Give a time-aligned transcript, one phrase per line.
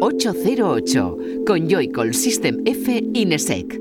[0.00, 3.77] 808 con Joycall System F Inesec.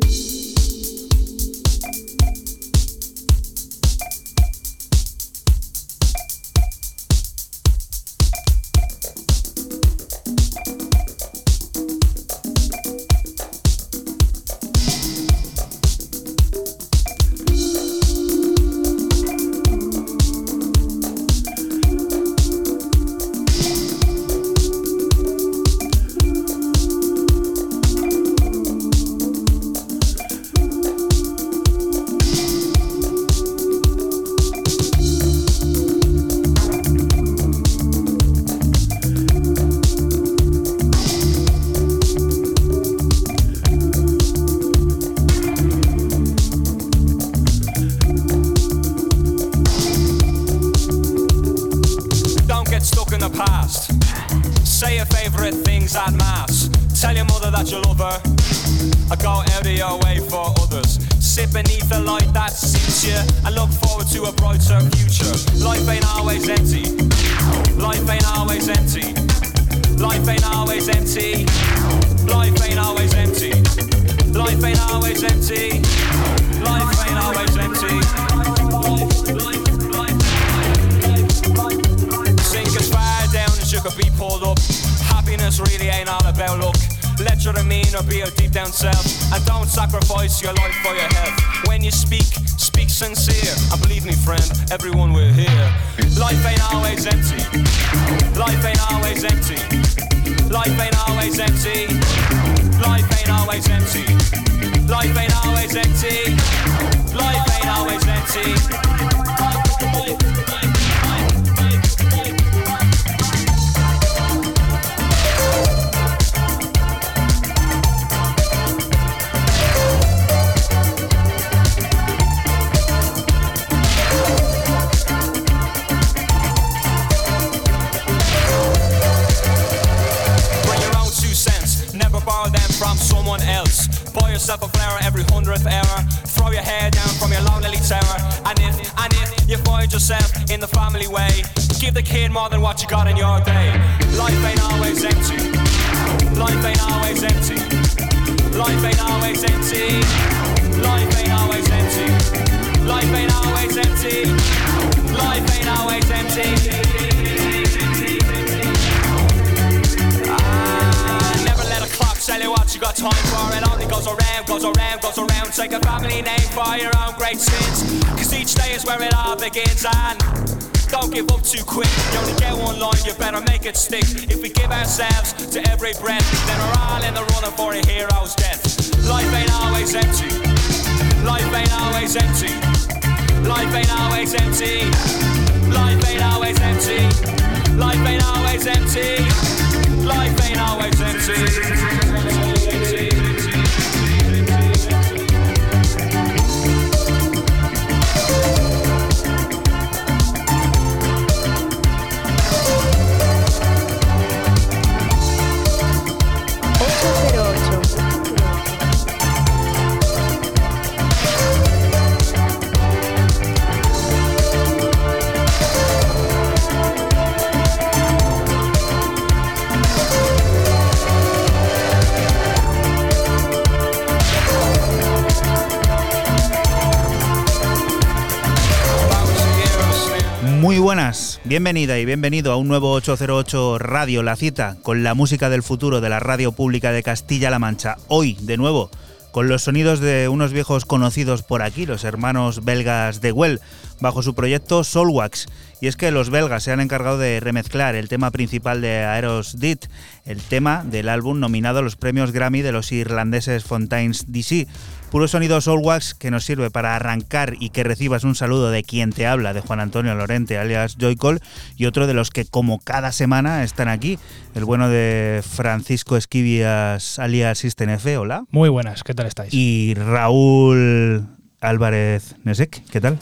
[231.47, 236.01] Bienvenida y bienvenido a un nuevo 808 Radio, la cita con la música del futuro
[236.01, 237.95] de la radio pública de Castilla-La Mancha.
[238.09, 238.91] Hoy, de nuevo,
[239.31, 243.61] con los sonidos de unos viejos conocidos por aquí, los hermanos belgas de Well,
[244.01, 245.47] bajo su proyecto Soulwax.
[245.79, 249.85] Y es que los belgas se han encargado de remezclar el tema principal de Aerosmith,
[250.25, 254.67] el tema del álbum nominado a los premios Grammy de los irlandeses Fontaines DC.
[255.09, 259.13] Puro sonido Soulwax que nos sirve para arrancar y que recibas un saludo de quien
[259.13, 261.39] te habla, de Juan Antonio Lorente, alias Joycol,
[261.77, 264.19] y otro de los que como cada semana están aquí,
[264.53, 268.43] el bueno de Francisco Esquivias, alias System F, hola.
[268.51, 269.53] Muy buenas, ¿qué tal estáis?
[269.53, 271.25] Y Raúl
[271.61, 273.17] Álvarez Nesek, ¿qué tal?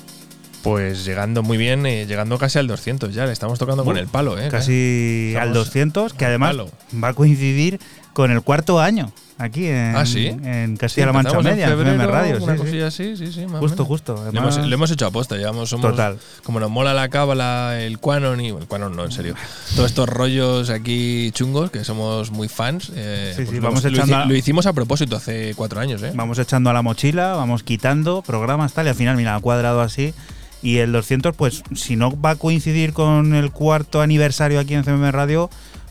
[0.64, 4.08] Pues llegando muy bien, eh, llegando casi al 200 ya, le estamos tocando con el
[4.08, 4.48] palo, ¿eh?
[4.50, 6.56] Casi al 200, que además
[7.04, 7.80] va a coincidir
[8.14, 12.44] con el cuarto año aquí en, ¿Ah, en Castilla-La Mancha Media, en, febrero, Radio.
[12.44, 13.46] Una cosilla así, sí, sí.
[13.60, 14.30] justo, justo.
[14.32, 16.18] Le hemos, hemos, hecho aposta, llevamos, somos, Total.
[16.44, 18.50] Como nos mola la cábala, el Quanon y.
[18.50, 19.36] El Quanon no, en serio.
[19.76, 22.92] Todos estos rollos aquí chungos, que somos muy fans.
[22.96, 26.12] Eh, sí, sí, pues vamos lo, echando lo, hicimos a propósito hace cuatro años, ¿eh?
[26.16, 29.82] Vamos echando a la mochila, vamos quitando programas, tal, y al final, mira, ha cuadrado
[29.82, 30.14] así.
[30.62, 34.84] Y el 200, pues si no va a coincidir con el cuarto aniversario aquí en
[34.84, 35.50] CMM Radio,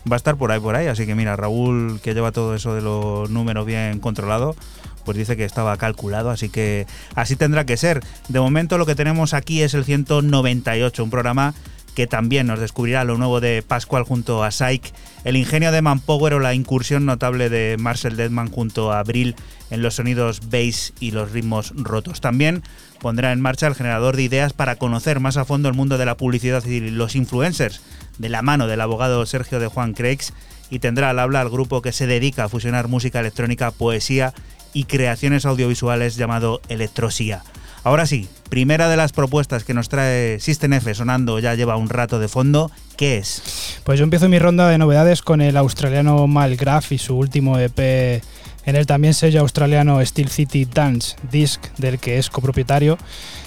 [0.09, 0.87] va a estar por ahí, por ahí.
[0.87, 4.55] Así que mira, Raúl, que lleva todo eso de los números bien controlado,
[5.03, 8.01] pues dice que estaba calculado, así que así tendrá que ser.
[8.27, 11.53] De momento lo que tenemos aquí es el 198, un programa
[11.95, 14.91] que también nos descubrirá lo nuevo de Pascual junto a Syke,
[15.23, 19.35] el ingenio de Manpower o la incursión notable de Marcel Deadman junto a Abril
[19.71, 22.19] en los sonidos bass y los ritmos rotos.
[22.19, 22.63] También
[23.05, 26.07] pondrá en marcha el generador de ideas para conocer más a fondo el mundo de
[26.07, 27.81] la publicidad y los influencers,
[28.17, 30.33] de la mano del abogado Sergio de Juan Creix,
[30.71, 34.33] y tendrá al habla al grupo que se dedica a fusionar música electrónica, poesía
[34.73, 37.43] y creaciones audiovisuales llamado Electrosía.
[37.83, 41.89] Ahora sí, primera de las propuestas que nos trae System F sonando ya lleva un
[41.89, 43.81] rato de fondo, ¿qué es?
[43.83, 48.23] Pues yo empiezo mi ronda de novedades con el australiano Malgraph y su último EP
[48.65, 52.97] en el también sello australiano Steel City Dance Disc, del que es copropietario.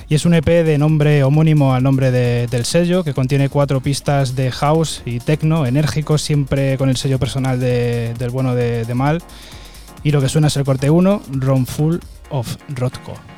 [0.08, 4.36] Y es un EP de nombre homónimo al nombre del sello, que contiene cuatro pistas
[4.36, 9.22] de house y techno enérgicos, siempre con el sello personal del bueno de, de Mal.
[10.02, 11.96] Y lo que suena es el corte 1, Run Full
[12.30, 13.37] of Rotko.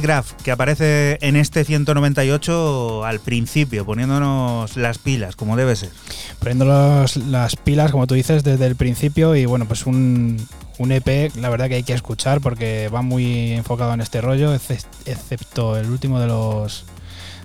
[0.00, 5.90] Malgraf, que aparece en este 198 al principio, poniéndonos las pilas, como debe ser.
[6.38, 10.38] Poniéndonos las pilas, como tú dices, desde el principio y bueno, pues un,
[10.78, 14.54] un EP, la verdad que hay que escuchar porque va muy enfocado en este rollo,
[14.54, 16.86] excepto el último de los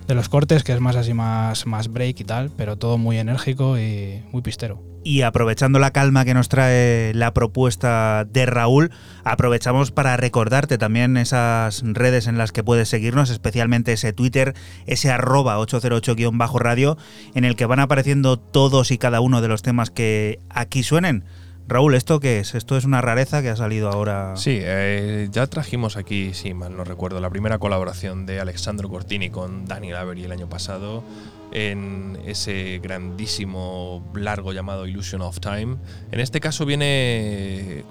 [0.08, 3.18] de los cortes, que es más así, más, más break y tal, pero todo muy
[3.18, 4.95] enérgico y muy pistero.
[5.08, 8.90] Y aprovechando la calma que nos trae la propuesta de Raúl,
[9.24, 14.56] aprovechamos para recordarte también esas redes en las que puedes seguirnos, especialmente ese Twitter,
[14.88, 16.98] ese arroba 808-radio,
[17.36, 21.24] en el que van apareciendo todos y cada uno de los temas que aquí suenen.
[21.68, 22.54] Raúl, ¿esto qué es?
[22.54, 24.36] Esto es una rareza que ha salido ahora.
[24.36, 29.32] Sí, eh, ya trajimos aquí, si mal no recuerdo, la primera colaboración de Alexandro Cortini
[29.32, 31.04] con Daniel Avery el año pasado
[31.52, 35.78] en ese grandísimo largo llamado Illusion of Time.
[36.12, 37.84] En este caso viene.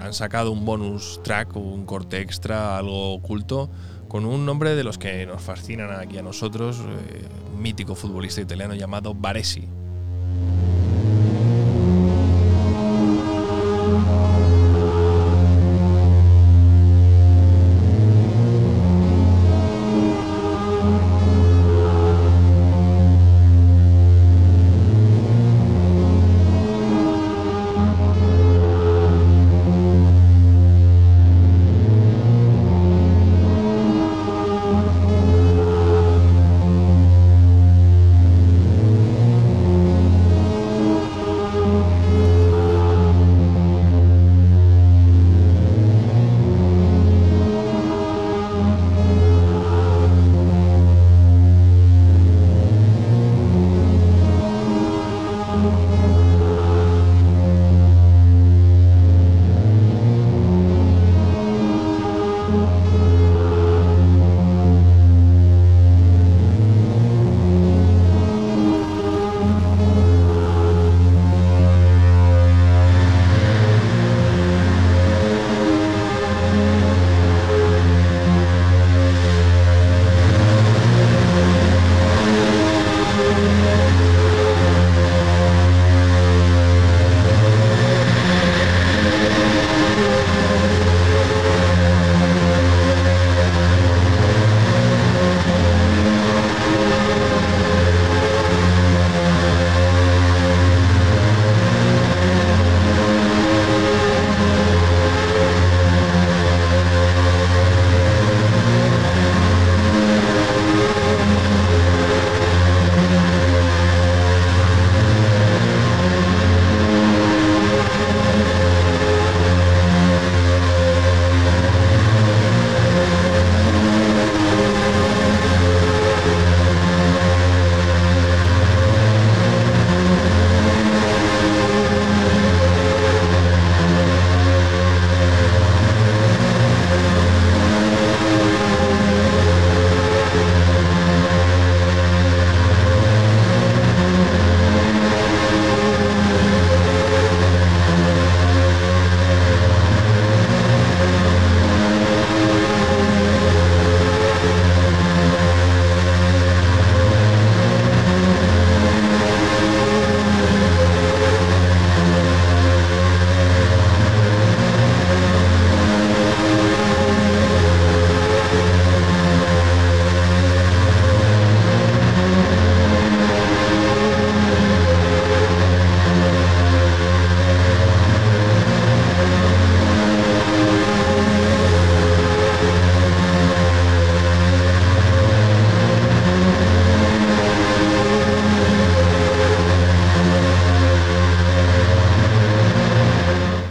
[0.00, 3.68] han sacado un bonus track, un corte extra, algo oculto,
[4.08, 8.40] con un nombre de los que nos fascinan aquí a nosotros, eh, un mítico futbolista
[8.40, 9.68] italiano llamado Baresi.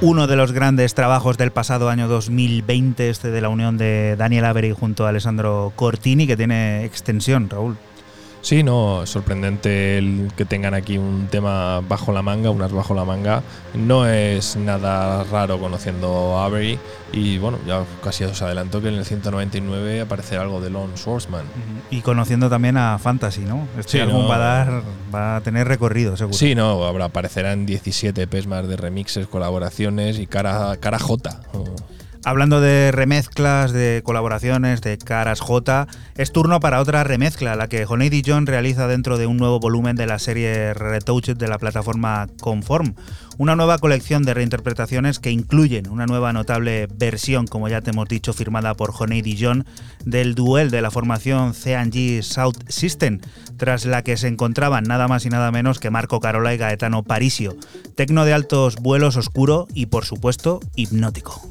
[0.02, 4.46] Uno de los grandes trabajos del pasado año 2020, este de la unión de Daniel
[4.46, 7.78] Avery junto a Alessandro Cortini, que tiene extensión, Raúl.
[8.42, 13.06] Sí, no, sorprendente el que tengan aquí un tema bajo la manga, unas bajo la
[13.06, 13.44] manga.
[13.76, 16.80] No es nada raro conociendo a Avery
[17.14, 21.46] y bueno, ya casi os adelanto que en el 199 aparecerá algo de Lone Swordsman.
[21.92, 23.68] Y conociendo también a Fantasy, ¿no?
[23.78, 24.82] Este álbum va, a dar,
[25.14, 26.38] va a tener recorrido, seguro.
[26.38, 31.41] Sí, no, habrá, aparecerán 17 EPs más de remixes, colaboraciones y cara, cara J.
[32.24, 37.86] Hablando de remezclas, de colaboraciones, de caras J, es turno para otra remezcla, la que
[37.86, 42.28] Honey John realiza dentro de un nuevo volumen de la serie Retouched de la plataforma
[42.40, 42.94] Conform.
[43.40, 48.08] Una nueva colección de reinterpretaciones que incluyen una nueva notable versión, como ya te hemos
[48.08, 49.66] dicho, firmada por Honey John,
[50.06, 53.20] del duel de la formación C&G South System,
[53.58, 57.02] tras la que se encontraban nada más y nada menos que Marco Carola y Gaetano
[57.02, 57.56] Parisio.
[57.96, 61.42] Tecno de altos vuelos oscuro y, por supuesto, hipnótico.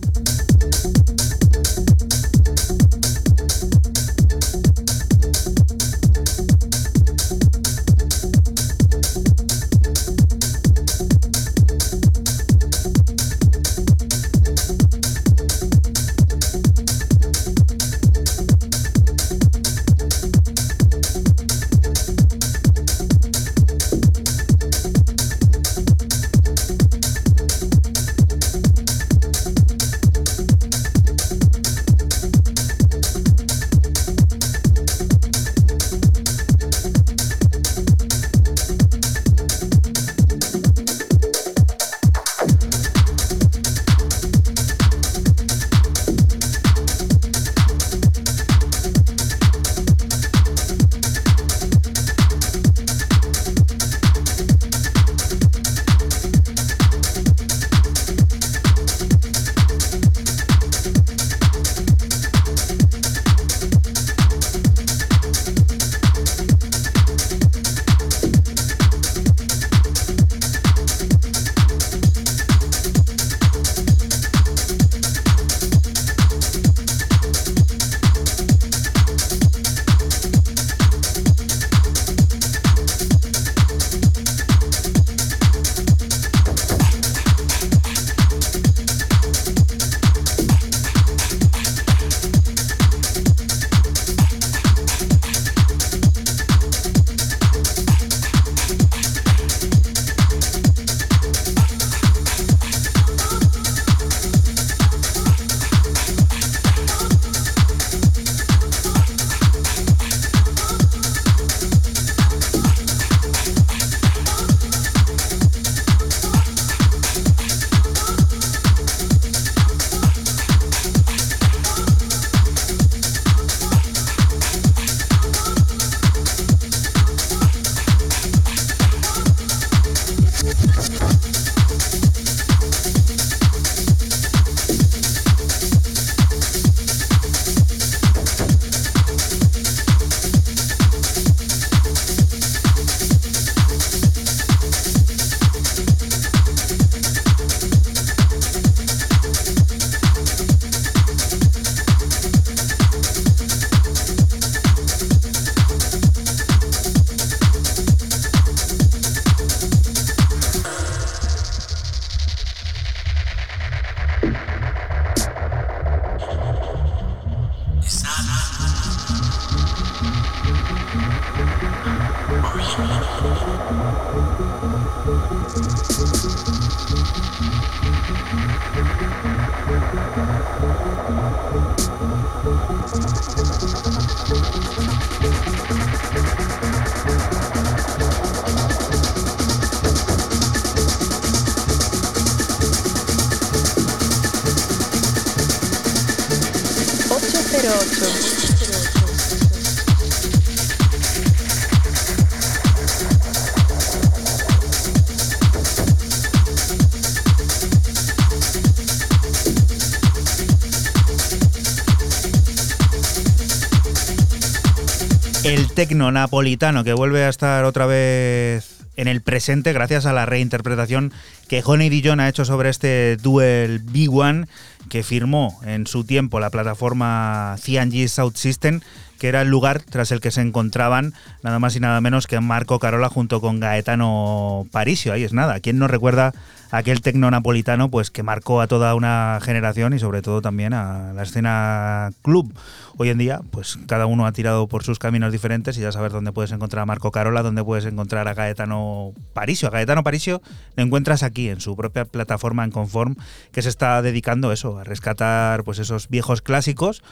[215.80, 221.10] Tecno napolitano que vuelve a estar otra vez en el presente gracias a la reinterpretación
[221.48, 224.46] que Honey Dijon ha hecho sobre este Duel B1
[224.90, 228.80] que firmó en su tiempo la plataforma CNG South System
[229.20, 232.40] que era el lugar tras el que se encontraban nada más y nada menos que
[232.40, 235.12] Marco Carola junto con Gaetano Parisio.
[235.12, 235.60] Ahí es nada.
[235.60, 236.32] ¿Quién no recuerda
[236.70, 241.12] aquel tecno napolitano pues que marcó a toda una generación y sobre todo también a
[241.12, 242.52] la escena club.
[242.96, 246.12] Hoy en día, pues cada uno ha tirado por sus caminos diferentes y ya sabes
[246.12, 249.68] dónde puedes encontrar a Marco Carola, dónde puedes encontrar a Gaetano Parisio.
[249.68, 250.42] A Gaetano Parisio
[250.76, 253.16] lo encuentras aquí en su propia plataforma en Conform
[253.52, 257.02] que se está dedicando eso, a rescatar pues esos viejos clásicos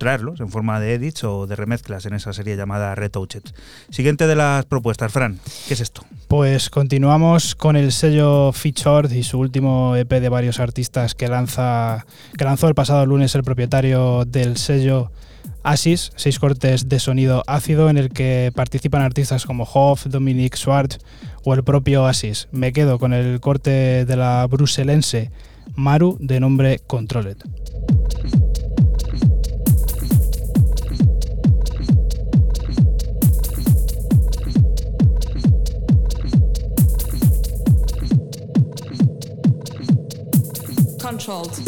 [0.00, 3.42] en forma de edits o de remezclas en esa serie llamada Retouched.
[3.90, 6.02] Siguiente de las propuestas, Fran, ¿qué es esto?
[6.28, 12.06] Pues continuamos con el sello Featured y su último EP de varios artistas que, lanza,
[12.36, 15.10] que lanzó el pasado lunes el propietario del sello
[15.64, 20.98] Asis, seis cortes de sonido ácido en el que participan artistas como Hoff, Dominic Schwartz
[21.44, 22.48] o el propio Asis.
[22.52, 25.32] Me quedo con el corte de la bruselense
[25.74, 27.38] Maru de nombre Controlled.
[41.08, 41.67] Controlled.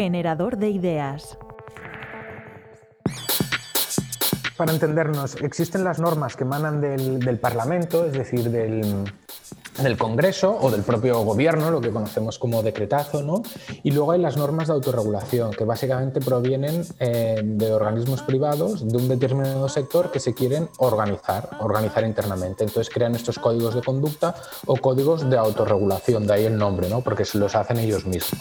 [0.00, 1.36] Generador de ideas.
[4.56, 9.12] Para entendernos, existen las normas que emanan del, Parlamento, es decir, del,
[9.98, 13.42] Congreso o del propio gobierno, lo que conocemos como decretazo, ¿no?
[13.82, 18.96] Y luego hay las normas de autorregulación, que básicamente provienen eh, de organismos privados de
[18.96, 22.62] un determinado sector que se quieren organizar, organizar internamente.
[22.62, 27.00] Entonces crean estos códigos de conducta o códigos de autorregulación, de ahí el nombre, ¿no?
[27.00, 28.40] Porque se los hacen ellos mismos.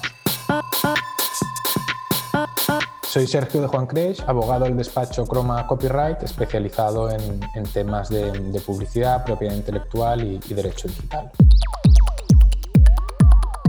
[3.17, 9.25] Soy Sergio de Juan Creix, abogado del despacho Croma Copyright, especializado en, temas de, publicidad,
[9.25, 11.32] propiedad intelectual y, y derecho digital.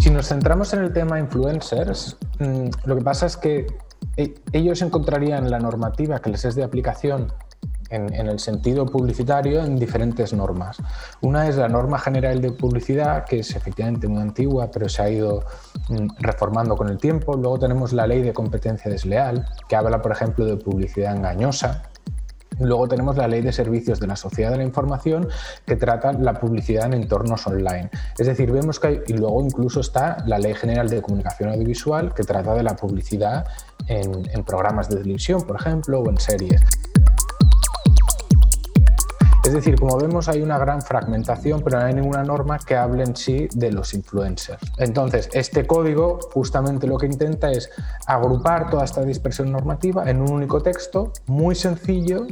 [0.03, 3.67] Si nos centramos en el tema influencers, mm, lo que pasa es que
[4.19, 7.33] eh, ellos encontrarían la normativa que les es de aplicación
[7.91, 10.79] en, el sentido publicitario en diferentes normas.
[11.21, 15.11] Una es la norma general de publicidad, que es efectivamente muy antigua, pero se ha
[15.11, 15.45] ido
[15.89, 17.37] mm, reformando con el tiempo.
[17.37, 21.83] Luego tenemos la ley de competencia desleal, que habla, por ejemplo, de publicidad engañosa.
[22.61, 25.29] Luego tenemos la Ley de Servicios de la Sociedad de la Información
[25.65, 27.89] que trata la publicidad en entornos online.
[28.19, 32.13] Es decir, vemos que hay, y luego incluso está la Ley General de Comunicación Audiovisual
[32.15, 33.47] que trata de la publicidad
[33.87, 36.61] en, en programas de televisión, por ejemplo, o en series.
[39.45, 43.05] Es decir, como vemos hay una gran fragmentación, pero no hay ninguna norma que hable
[43.05, 44.61] en sí de los influencers.
[44.77, 47.71] Entonces, este código justamente lo que intenta es
[48.07, 52.27] agrupar toda esta dispersión normativa en un único texto muy sencillo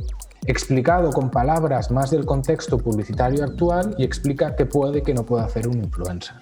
[0.47, 5.25] explicado con palabras más del contexto publicitario actual y explica qué puede y qué no
[5.25, 6.37] puede hacer un influencer.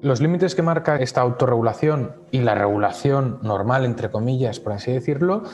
[0.00, 5.44] Los límites que marca esta autorregulación y la regulación normal, entre comillas, por así decirlo,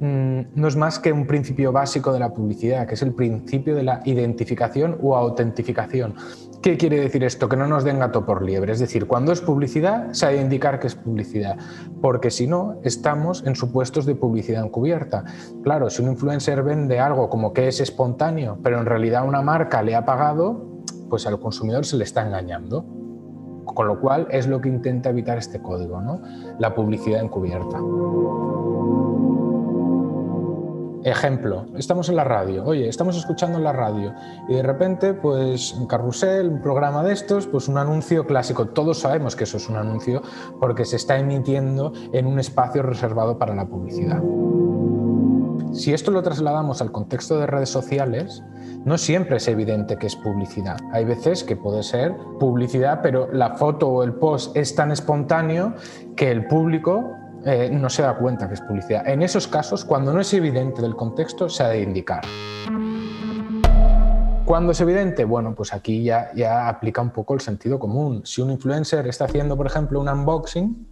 [0.00, 3.82] no es más que un principio básico de la publicidad, que es el principio de
[3.82, 6.14] la identificación o autentificación.
[6.62, 7.48] ¿Qué quiere decir esto?
[7.48, 8.72] Que no nos den gato por liebre.
[8.72, 11.58] Es decir, cuando es publicidad, se ha de indicar que es publicidad,
[12.00, 15.24] porque si no, estamos en supuestos de publicidad encubierta.
[15.62, 19.82] Claro, si un influencer vende algo como que es espontáneo, pero en realidad una marca
[19.82, 22.84] le ha pagado, pues al consumidor se le está engañando.
[23.64, 26.20] Con lo cual es lo que intenta evitar este código, ¿no?
[26.58, 27.78] la publicidad encubierta.
[31.02, 34.12] Ejemplo, estamos en la radio, oye, estamos escuchando en la radio
[34.48, 38.66] y de repente, pues en Carrusel, un programa de estos, pues un anuncio clásico.
[38.66, 40.20] Todos sabemos que eso es un anuncio
[40.60, 44.22] porque se está emitiendo en un espacio reservado para la publicidad.
[45.72, 48.42] Si esto lo trasladamos al contexto de redes sociales,
[48.84, 50.76] no siempre es evidente que es publicidad.
[50.92, 55.74] Hay veces que puede ser publicidad, pero la foto o el post es tan espontáneo
[56.16, 59.06] que el público eh, no se da cuenta que es publicidad.
[59.08, 62.22] En esos casos, cuando no es evidente del contexto, se ha de indicar.
[64.44, 68.22] Cuando es evidente, bueno, pues aquí ya, ya aplica un poco el sentido común.
[68.24, 70.86] Si un influencer está haciendo, por ejemplo, un unboxing,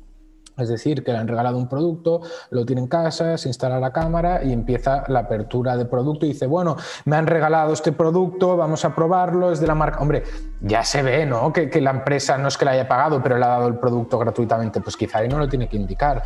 [0.58, 3.92] es decir, que le han regalado un producto, lo tiene en casa, se instala la
[3.92, 8.56] cámara y empieza la apertura de producto y dice, bueno, me han regalado este producto,
[8.56, 10.00] vamos a probarlo, es de la marca.
[10.00, 10.24] Hombre,
[10.60, 11.52] ya se ve, ¿no?
[11.52, 14.18] Que, la empresa no es que le haya pagado, pero le ha dado el producto
[14.18, 14.80] gratuitamente.
[14.80, 16.22] Pues quizá ahí no lo tiene que indicar.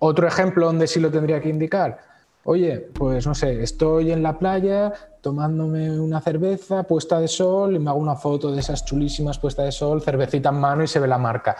[0.00, 1.98] Otro ejemplo donde sí lo tendría que indicar.
[2.44, 7.78] Oye, pues no sé, estoy en la playa tomándome una cerveza puesta de sol y
[7.78, 10.98] me hago una foto de esas chulísimas puesta de sol, cervecita en mano y se
[10.98, 11.56] ve la marca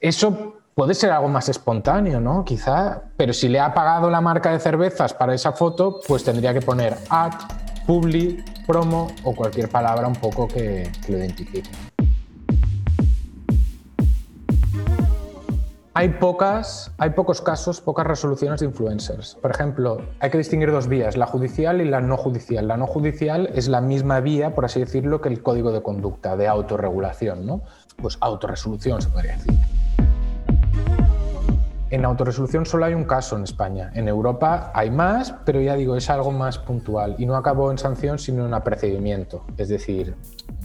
[0.00, 2.44] eso puede ser algo más espontáneo, ¿no?
[2.44, 6.54] Quizá, pero si le ha pagado la marca de cervezas para esa foto, pues tendría
[6.54, 7.32] que poner ad,
[7.84, 11.68] publi, promo o cualquier palabra un poco que, lo identifique.
[15.94, 19.34] Hay, pocas, hay pocos casos, pocas resoluciones de influencers.
[19.34, 22.68] Por ejemplo, hay que distinguir dos vías, la judicial y la no judicial.
[22.68, 26.36] La no judicial es la misma vía, por así decirlo, que el código de conducta,
[26.36, 27.62] de autorregulación, ¿no?
[27.96, 29.58] Pues autorresolución se podría decir.
[31.90, 33.90] En autoresolución solo hay un caso en España.
[33.94, 37.78] En Europa hay más, pero ya digo, es algo más puntual y no acabó en
[37.78, 39.44] sanción sino en apercibimiento.
[39.56, 40.14] Es decir,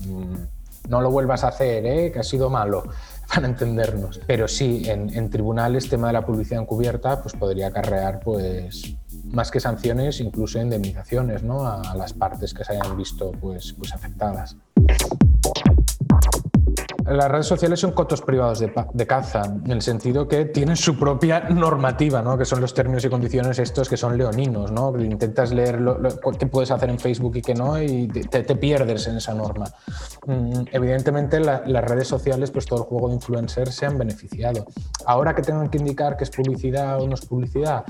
[0.06, 2.12] mm, no lo vuelvas a hacer, ¿eh?
[2.12, 2.84] que ha sido malo,
[3.34, 4.20] para entendernos.
[4.26, 9.60] Pero sí, en, tribunales, tema de la publicidad encubierta, pues podría acarrear pues, más que
[9.60, 11.66] sanciones, incluso indemnizaciones ¿no?
[11.66, 14.56] a, las partes que se hayan visto pues, pues afectadas.
[17.06, 21.40] Las redes sociales son cotos privados de, caza, en el sentido que tienen su propia
[21.50, 22.38] normativa, ¿no?
[22.38, 24.98] que son los términos y condiciones estos que son leoninos, ¿no?
[24.98, 25.98] intentas leer lo,
[26.38, 29.66] qué puedes hacer en Facebook y qué no y te, pierdes en esa norma.
[30.26, 34.64] Mm, evidentemente las redes sociales, pues todo el juego de influencers se han beneficiado.
[35.04, 37.84] Ahora que tengan que indicar que es publicidad o no es publicidad,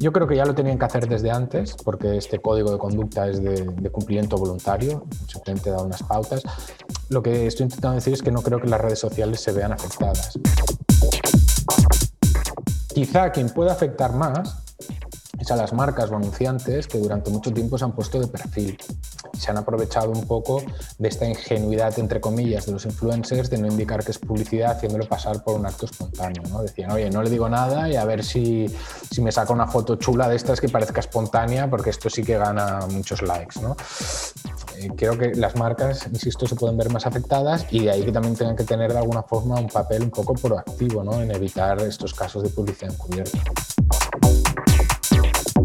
[0.00, 3.28] yo creo que ya lo tenían que hacer desde antes, porque este código de conducta
[3.28, 6.42] es de, de cumplimiento voluntario, simplemente da unas pautas.
[7.10, 9.72] Lo que estoy intentando decir es que no creo que las redes sociales se vean
[9.72, 10.38] afectadas.
[12.94, 14.69] Quizá quien pueda afectar más
[15.40, 18.78] es a las marcas o anunciantes que durante mucho tiempo se han puesto de perfil.
[19.38, 20.62] se han aprovechado un poco
[20.98, 25.08] de esta ingenuidad, entre comillas, de los influencers de no indicar que es publicidad haciéndolo
[25.08, 26.42] pasar por un acto espontáneo.
[26.50, 26.62] ¿no?
[26.62, 28.66] Decían, oye, no le digo nada y a ver si,
[29.10, 32.36] si me saca una foto chula de estas que parezca espontánea, porque esto sí que
[32.36, 33.60] gana muchos likes.
[33.60, 33.76] ¿no?
[34.76, 38.12] Eh, creo que las marcas, insisto, se pueden ver más afectadas y de ahí que
[38.12, 41.20] también tengan que tener de alguna forma un papel un poco proactivo ¿no?
[41.22, 43.38] en evitar estos casos de publicidad encubierta.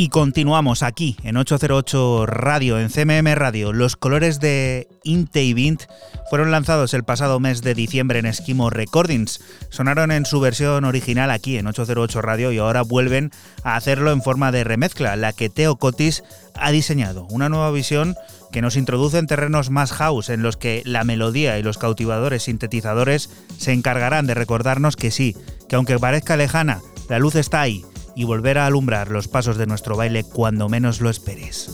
[0.00, 3.72] Y continuamos aquí en 808 Radio, en CMM Radio.
[3.72, 5.82] Los colores de Inte y Vint
[6.30, 9.40] fueron lanzados el pasado mes de diciembre en Esquimo Recordings.
[9.70, 13.32] Sonaron en su versión original aquí en 808 Radio y ahora vuelven
[13.64, 16.22] a hacerlo en forma de remezcla, la que Teo Cotis
[16.54, 17.26] ha diseñado.
[17.28, 18.14] Una nueva visión
[18.52, 22.44] que nos introduce en terrenos más house, en los que la melodía y los cautivadores
[22.44, 25.34] sintetizadores se encargarán de recordarnos que sí,
[25.68, 27.84] que aunque parezca lejana, la luz está ahí
[28.18, 31.70] y volver a alumbrar los pasos de nuestro baile cuando menos lo esperes.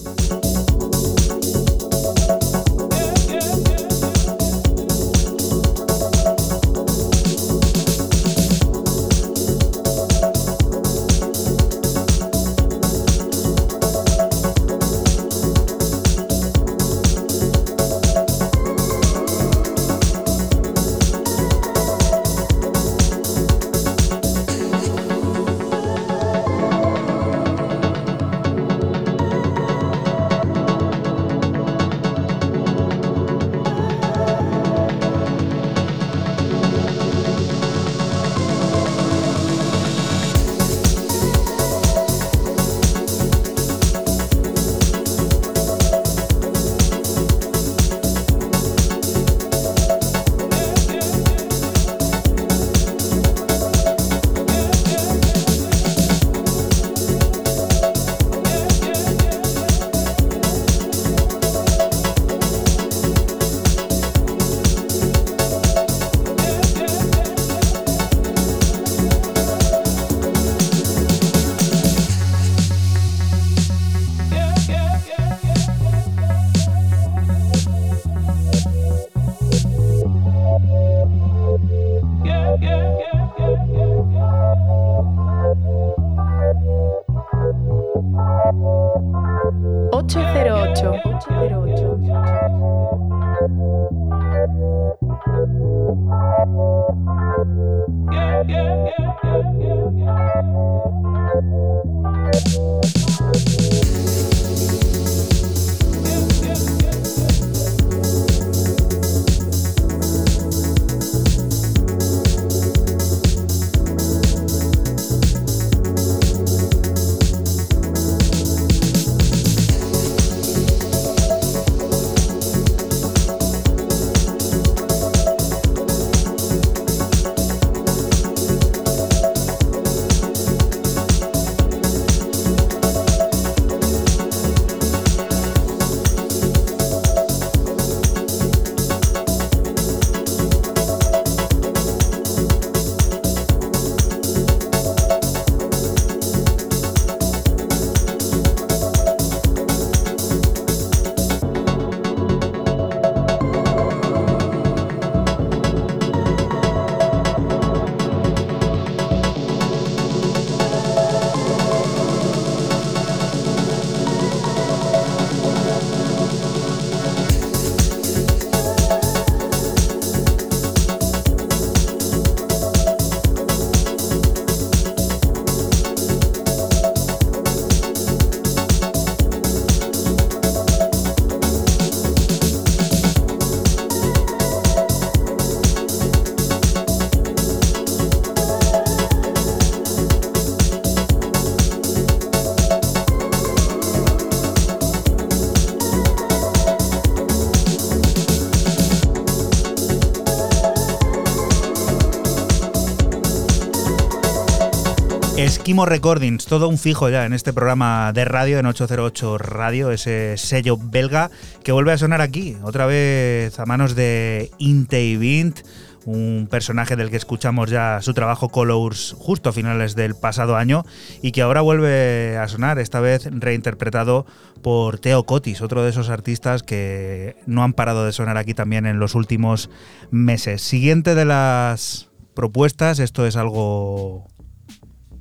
[205.64, 210.37] Esquimo Recordings, todo un fijo ya en este programa de radio, en 808 Radio, ese
[210.37, 211.31] sello belga
[211.62, 215.60] que vuelve a sonar aquí, otra vez a manos de Inte Vint,
[216.04, 220.85] un personaje del que escuchamos ya su trabajo Colors justo a finales del pasado año
[221.23, 224.27] y que ahora vuelve a sonar, esta vez reinterpretado
[224.60, 228.85] por Teo Cotis, otro de esos artistas que no han parado de sonar aquí también
[228.85, 229.71] en los últimos
[230.10, 230.60] meses.
[230.60, 234.29] Siguiente de las propuestas, esto es algo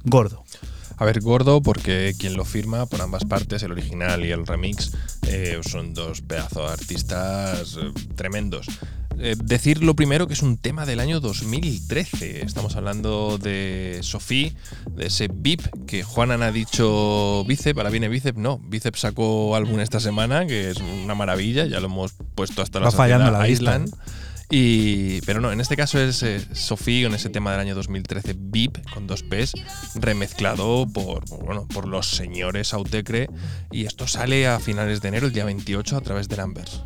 [0.04, 0.43] gordo.
[0.97, 4.93] A ver, gordo, porque quien lo firma por ambas partes, el original y el remix,
[5.28, 8.68] eh, son dos pedazos de artistas eh, tremendos.
[9.20, 12.43] Eh, decir lo primero que es un tema del año 2013.
[12.45, 14.51] Estamos hablando de Sofía,
[14.91, 19.80] de ese VIP que Juanan ha dicho bíceps, ahora viene bíceps, no, bíceps sacó álbum
[19.80, 23.47] esta semana, que es una maravilla, ya lo hemos puesto hasta la, Va fallando vista,
[23.47, 23.93] Island.
[24.56, 26.39] Y, pero no, en este caso es eh,
[26.86, 29.54] en ese tema del año 2013, VIP, con dos P's,
[29.95, 33.32] remezclado por, bueno, por los señores Autecre.
[33.72, 36.84] Y esto sale a finales de enero, el día 28, a través de Lambers.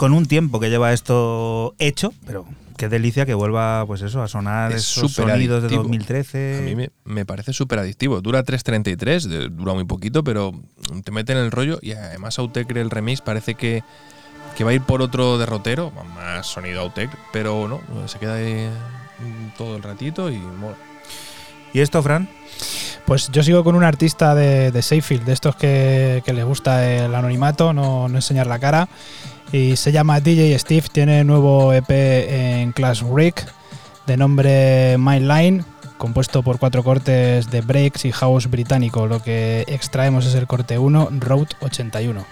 [0.00, 2.46] Con un tiempo que lleva esto hecho, pero
[2.78, 5.82] qué delicia que vuelva pues eso a sonar Es esos súper sonidos de adictivo.
[5.82, 6.56] 2013.
[6.58, 8.22] A mí me, me parece súper adictivo.
[8.22, 10.52] Dura 3.33, de- dura muy poquito, pero
[11.04, 13.84] te mete en el rollo y además Autecre el remix parece que,
[14.56, 18.70] que va a ir por otro derrotero, más sonido Autec, pero no, se queda ahí
[19.18, 20.76] mm, todo el ratito y mola.
[21.74, 22.26] ¿Y esto, Fran?
[23.04, 26.88] Pues yo sigo con un artista de, de Seyfield, de estos que, que les gusta
[26.90, 28.88] el anonimato, no, no enseñar la cara.
[29.52, 33.46] Y se llama DJ Steve, tiene nuevo EP en Class Rick
[34.06, 35.64] de nombre My Line,
[35.98, 39.06] compuesto por cuatro cortes de breaks y house británico.
[39.06, 42.24] Lo que extraemos es el corte 1, Road 81.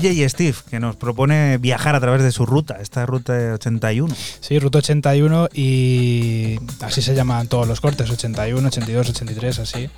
[0.00, 4.14] DJ Steve, que nos propone viajar a través de su ruta, esta ruta 81.
[4.40, 9.90] Sí, Ruta 81 y así se llaman todos los cortes, 81, 82, 83, así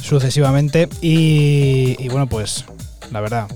[0.00, 0.88] sucesivamente.
[1.02, 2.64] Y, bueno, pues
[3.10, 3.48] la verdad,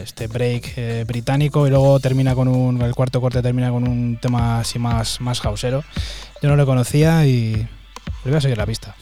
[0.00, 4.18] este break eh, británico y luego termina con un, el cuarto corte termina con un
[4.20, 5.82] tema así más, más hausero.
[6.42, 7.54] Yo no lo conocía y
[8.24, 8.94] le voy a seguir la pista.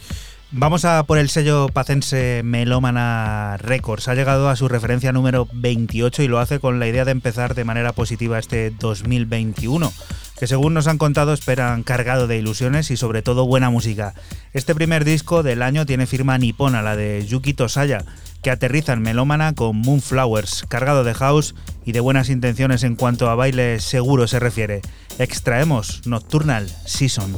[0.51, 4.09] Vamos a por el sello pacense Melómana Records.
[4.09, 7.55] Ha llegado a su referencia número 28 y lo hace con la idea de empezar
[7.55, 9.93] de manera positiva este 2021,
[10.41, 14.15] que según nos han contado esperan cargado de ilusiones y sobre todo buena música.
[14.55, 18.07] Este primer disco del año tiene firma nipona, la de Yuki Tosaya,
[18.43, 23.29] que aterriza en Melómana con Moonflowers, cargado de house y de buenas intenciones en cuanto
[23.29, 24.81] a baile seguro se refiere.
[25.19, 27.37] Extraemos Nocturnal Season.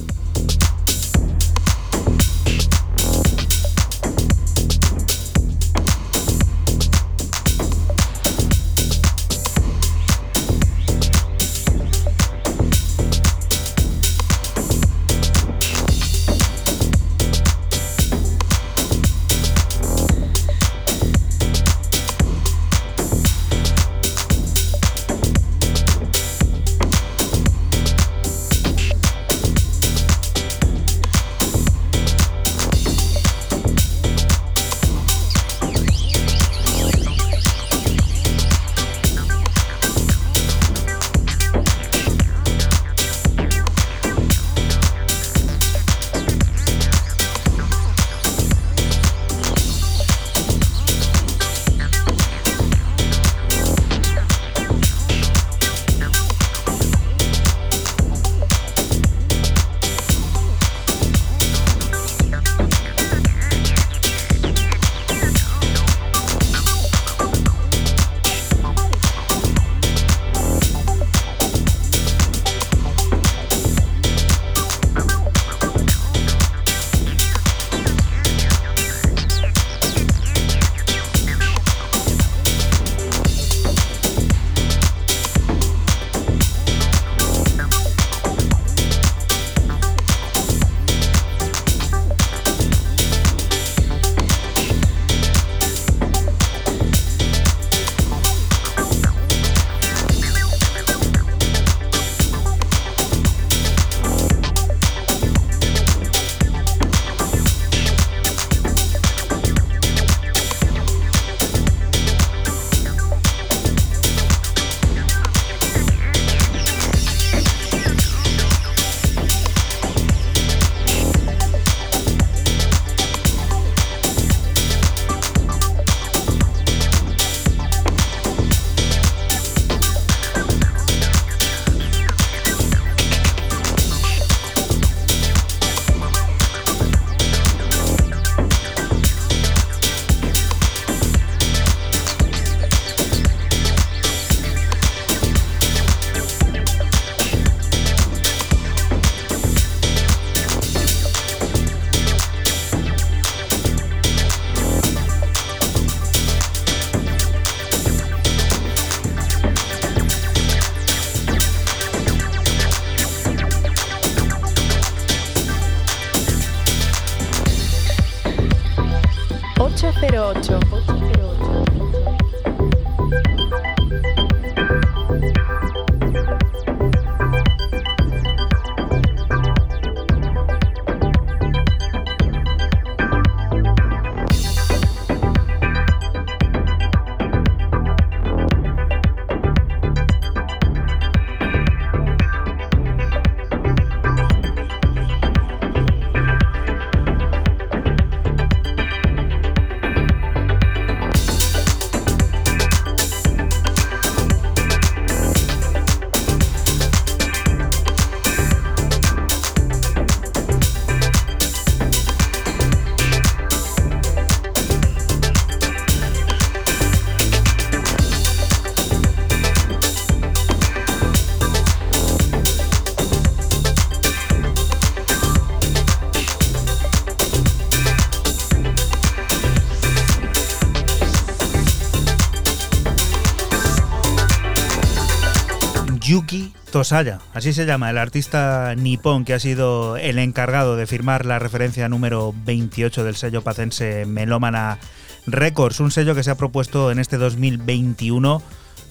[236.81, 241.39] Tosaya, así se llama, el artista nipón que ha sido el encargado de firmar la
[241.39, 244.78] referencia número 28 del sello pacense Melómana
[245.26, 248.43] Records, un sello que se ha propuesto en este 2021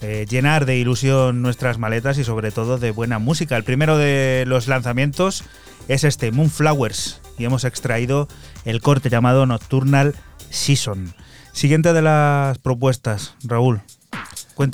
[0.02, 3.56] eh, llenar de ilusión nuestras maletas y sobre todo de buena música.
[3.56, 5.42] El primero de los lanzamientos
[5.88, 8.28] es este, Moonflowers, y hemos extraído
[8.64, 10.14] el corte llamado Nocturnal
[10.48, 11.12] Season.
[11.50, 13.82] Siguiente de las propuestas, Raúl.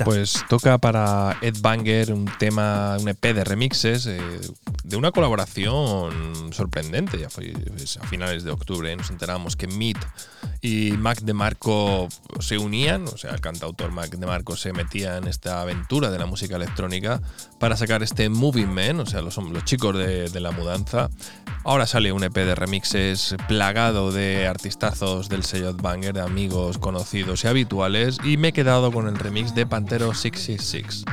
[0.04, 4.20] Pues toca para Ed Banger un tema, un EP de remixes eh,
[4.82, 7.18] de una colaboración sorprendente.
[7.18, 9.98] Ya fue pues, a finales de octubre nos enteramos que Meat
[10.66, 12.08] y Mac DeMarco
[12.40, 16.26] se unían, o sea, el cantautor Mac DeMarco se metía en esta aventura de la
[16.26, 17.20] música electrónica
[17.60, 21.08] para sacar este Moving Man, o sea, los, chicos de, de la mudanza.
[21.62, 27.44] Ahora sale un EP de remixes plagado de artistazos del sello Banger, de amigos conocidos
[27.44, 31.04] y habituales, y me he quedado con el remix de Pantero 666.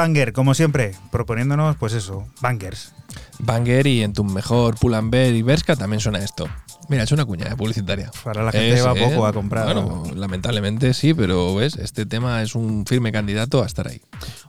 [0.00, 2.94] Banger, como siempre, proponiéndonos, pues eso, bangers.
[3.38, 6.48] Banger y en tu mejor Pull&Bear y Berska también suena esto.
[6.88, 8.10] Mira, es una cuña publicitaria.
[8.24, 9.66] Para la gente va poco a comprar.
[9.66, 14.00] Bueno, lamentablemente sí, pero ves, este tema es un firme candidato a estar ahí.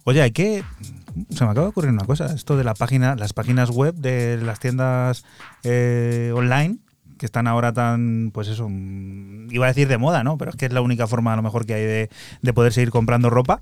[0.06, 0.64] Oye, hay que.
[1.32, 2.34] Se me acaba de ocurrir una cosa.
[2.34, 5.26] Esto de la página, las páginas web de las tiendas
[5.64, 6.78] eh, online,
[7.18, 10.38] que están ahora tan, pues eso, mm, iba a decir de moda, ¿no?
[10.38, 12.10] Pero es que es la única forma a lo mejor que hay de,
[12.41, 13.62] de poder seguir comprando ropa.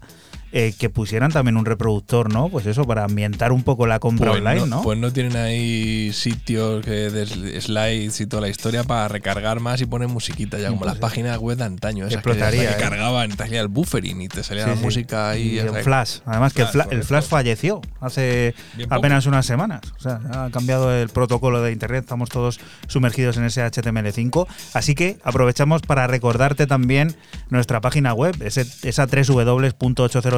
[0.51, 2.49] Eh, que pusieran también un reproductor, ¿no?
[2.49, 4.81] Pues eso, para ambientar un poco la compra Pues online, no, ¿no?
[4.81, 9.59] Pues no tienen ahí sitios que de sl- slides y toda la historia para recargar
[9.59, 12.05] más y poner musiquita ya, como Pues, las páginas web de antaño.
[12.05, 12.89] Esas explotaría, que, que ¿eh?
[12.89, 14.81] cargaban, te salía el buffering y te salía Sí, la sí.
[14.83, 15.41] música ahí.
[15.49, 15.83] Y ya sabes.
[15.83, 16.17] Flash.
[16.25, 17.07] Además que el, Flash, Fla- el correcto.
[17.07, 18.99] Flash falleció hace Bien poco.
[18.99, 19.81] apenas unas semanas.
[19.97, 22.03] O sea, ha cambiado el protocolo de Internet.
[22.03, 24.47] Estamos todos sumergidos en ese HTML5.
[24.73, 27.15] Así que aprovechamos para recordarte también
[27.49, 29.07] nuestra página web, ese, esa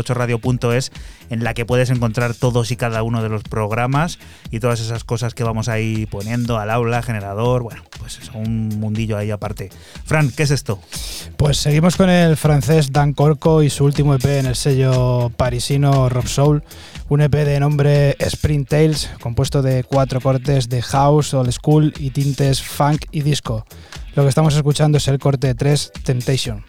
[0.01, 0.91] www.808radio.es,
[1.29, 5.03] en la que puedes encontrar todos y cada uno de los programas y todas esas
[5.03, 7.63] cosas que vamos ahí poniendo al aula, generador.
[7.63, 9.69] Bueno, pues es un mundillo ahí aparte.
[10.05, 10.79] Fran, ¿qué es esto?
[11.37, 16.09] Pues seguimos con el francés Dan Corco y su último EP en el sello parisino
[16.09, 16.63] Rob Soul,
[17.09, 22.11] un EP de nombre Spring Tales, compuesto de cuatro cortes de house, old school y
[22.11, 23.65] tintes funk y disco.
[24.15, 26.65] Lo que estamos escuchando es el corte 3 Temptation.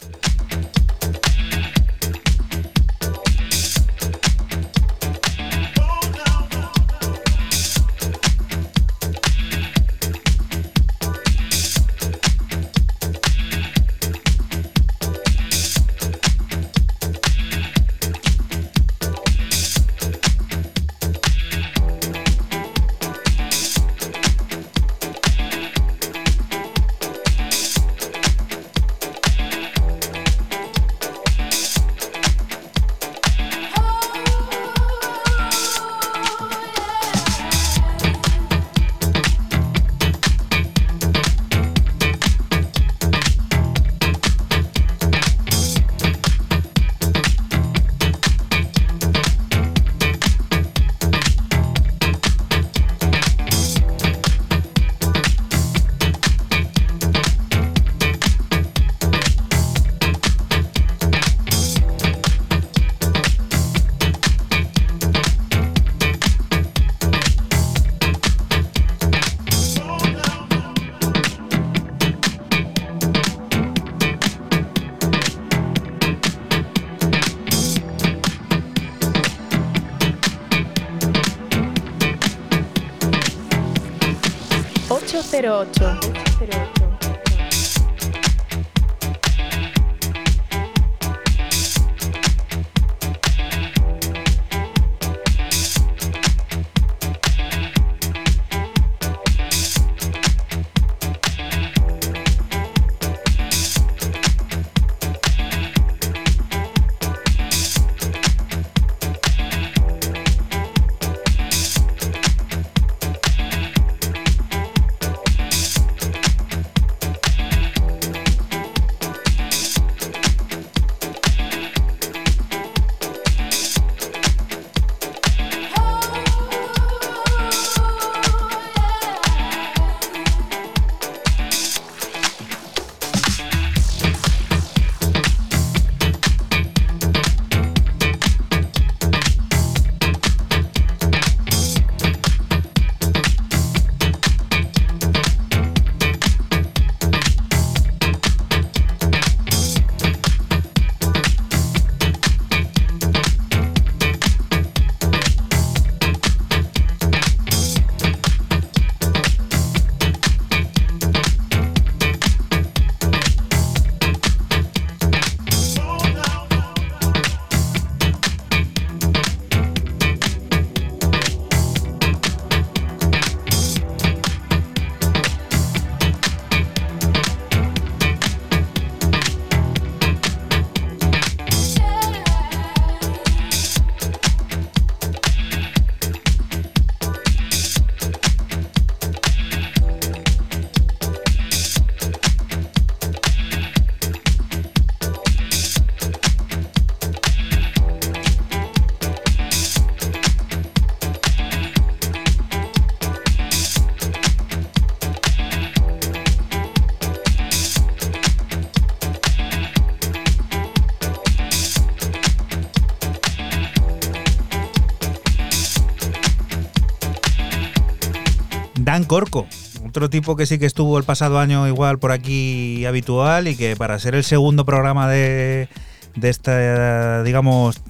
[219.12, 219.46] Corco,
[219.86, 223.76] otro tipo que sí que estuvo el pasado año igual por aquí habitual y que
[223.76, 225.68] para ser el segundo programa de,
[226.16, 227.82] de esta, digamos,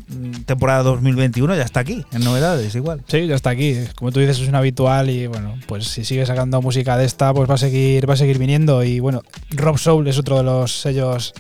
[0.47, 3.05] temporada 2021 ya está aquí, en novedades igual.
[3.07, 3.77] Sí, ya está aquí.
[3.95, 7.33] Como tú dices, es un habitual y bueno, pues si sigue sacando música de esta,
[7.33, 8.83] pues va a seguir, va a seguir viniendo.
[8.83, 11.35] Y bueno, Rob Soul es otro de los sellos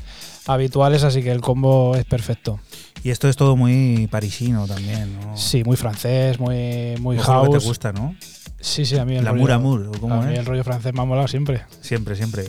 [0.46, 2.60] habituales, así que el combo es perfecto.
[3.02, 5.36] Y esto es todo muy parisino también, ¿no?
[5.36, 7.62] Sí, muy francés, muy, muy Ojo lo que house.
[7.62, 8.14] te gusta, ¿no?
[8.62, 10.38] Sí, sí, a mí el L'amour, rollo, amour, ¿o cómo a mí es?
[10.38, 11.62] el rollo francés me ha molado siempre.
[11.80, 12.44] Siempre, siempre.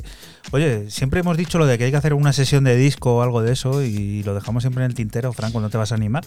[0.52, 3.22] Oye, siempre hemos dicho lo de que hay que hacer una sesión de disco o
[3.24, 5.96] algo de eso y lo dejamos siempre en el tintero, Franco, ¿no te vas a
[5.96, 6.24] animar?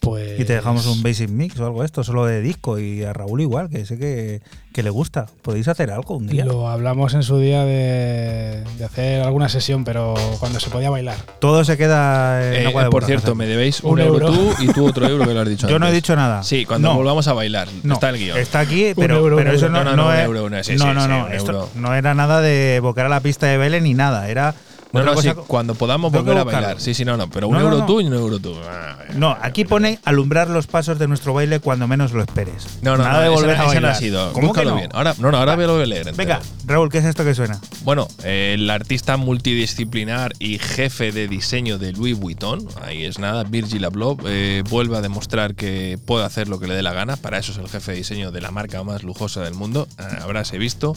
[0.00, 3.02] Pues Y te dejamos un basic mix o algo de esto, solo de disco y
[3.04, 4.40] a Raúl igual, que sé que,
[4.72, 5.26] que le gusta.
[5.42, 6.44] ¿Podéis hacer algo un día?
[6.44, 11.16] Lo hablamos en su día de, de hacer alguna sesión, pero cuando se podía bailar.
[11.40, 14.28] Todo se queda en Eh, agua de por borrajas cierto, me debéis un, Un euro,
[14.28, 14.32] euro.
[14.56, 16.42] tú y tú otro euro que lo has dicho Yo no he dicho nada.
[16.42, 16.94] Sí, cuando No.
[16.96, 17.68] volvamos a bailar.
[17.82, 18.38] No, está el guion.
[18.38, 20.62] Está aquí, pero, euro, pero un eso no, No, no, no, un es- euro, no,
[20.64, 21.68] sí, no, sí, no, sí, no, un esto euro.
[21.74, 24.54] no era nada de evocar a la pista de Belén ni nada, era
[24.98, 26.80] No, otra no, sí, cosa- cuando podamos que volver a bailar.
[26.80, 27.86] Sí, sí, no, no, pero un No, no, euro no.
[27.86, 28.54] tú y un euro tú.
[28.68, 32.66] Ah, No, aquí pone alumbrar los pasos de nuestro baile cuando menos lo esperes.
[32.82, 33.90] No, no, nada no, de volver no- a ese no bailar.
[33.92, 34.32] ha sido.
[34.32, 34.76] ¿Cómo que Búscalo no?
[34.76, 34.90] bien.
[34.92, 36.08] Ahora, no, no, ahora lo voy a leer.
[36.08, 36.16] entero.
[36.16, 37.58] Venga, Raúl, ¿qué es esto que suena?
[37.84, 43.44] Bueno, eh, el artista multidisciplinar y jefe de diseño de Louis Vuitton, ahí es nada,
[43.44, 47.16] Virgil Abloh, eh, vuelve a demostrar que puede hacer lo que le dé la gana.
[47.16, 50.02] Para eso es el jefe de diseño de la marca más lujosa del mundo, eh,
[50.22, 50.94] habráse visto.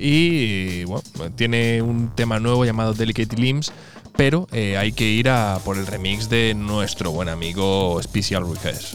[0.00, 1.02] Y bueno,
[1.36, 3.70] tiene un tema nuevo llamado Delicate Limbs,
[4.16, 8.94] pero eh, hay que ir a por el remix de nuestro buen amigo Special Request.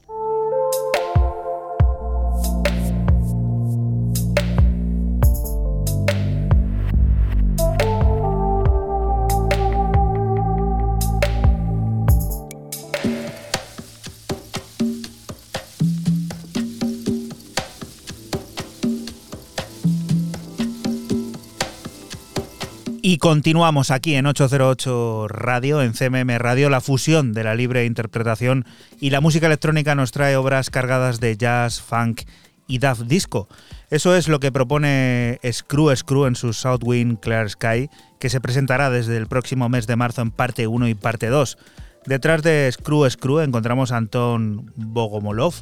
[23.03, 28.63] Y continuamos aquí en 808 Radio, en CMM Radio, la fusión de la libre interpretación
[28.99, 32.21] y la música electrónica nos trae obras cargadas de jazz, funk
[32.67, 33.47] y daft disco.
[33.89, 37.89] Eso es lo que propone Screw Screw en su Southwind Clear Sky,
[38.19, 41.57] que se presentará desde el próximo mes de marzo en parte 1 y parte 2.
[42.05, 45.55] Detrás de Screw Screw encontramos a Anton Bogomolov,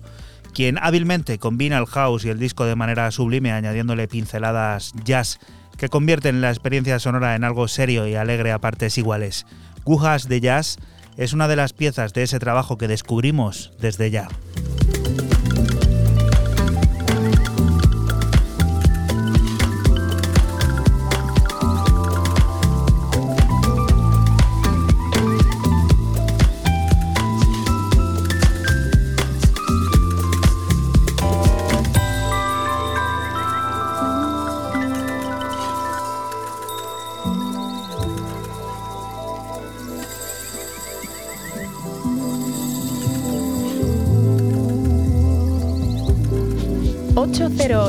[0.54, 5.40] quien hábilmente combina el house y el disco de manera sublime, añadiéndole pinceladas jazz
[5.80, 9.46] que convierten la experiencia sonora en algo serio y alegre a partes iguales.
[9.86, 10.78] Gujas de Jazz
[11.18, 14.28] es una de las piezas de ese trabajo que descubrimos desde ya.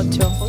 [0.01, 0.40] 808.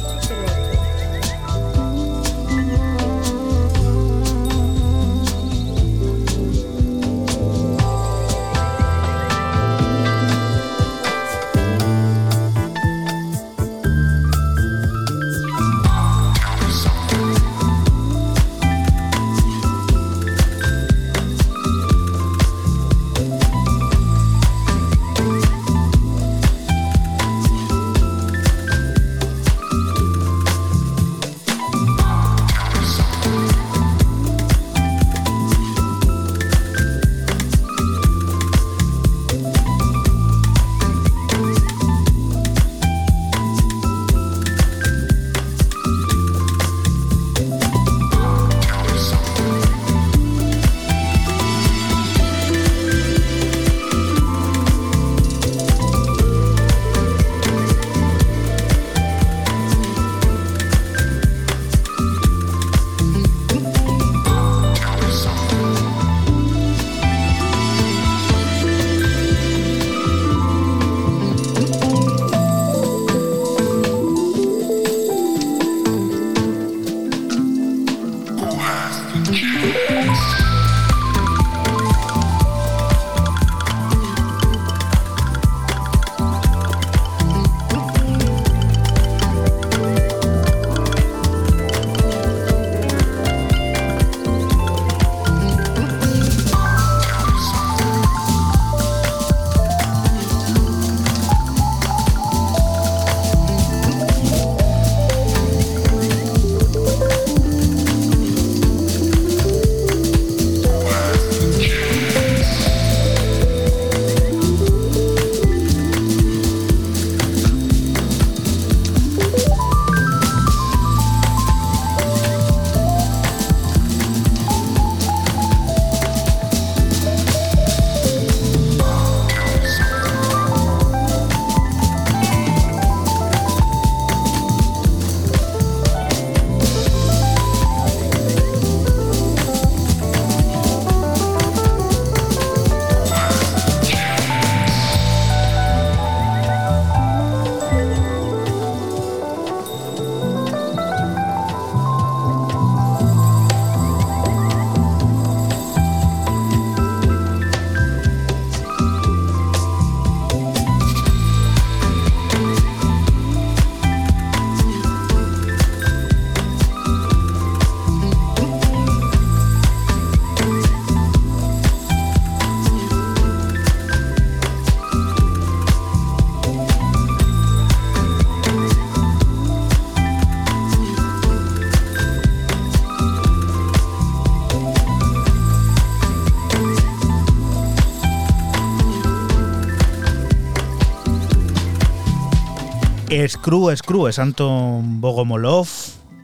[193.13, 195.69] Screw Screw es Anton Bogomolov.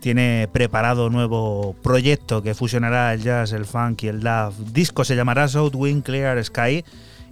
[0.00, 4.54] Tiene preparado nuevo proyecto que fusionará el jazz, el funk y el dub.
[4.72, 6.84] Disco se llamará Southwind Clear Sky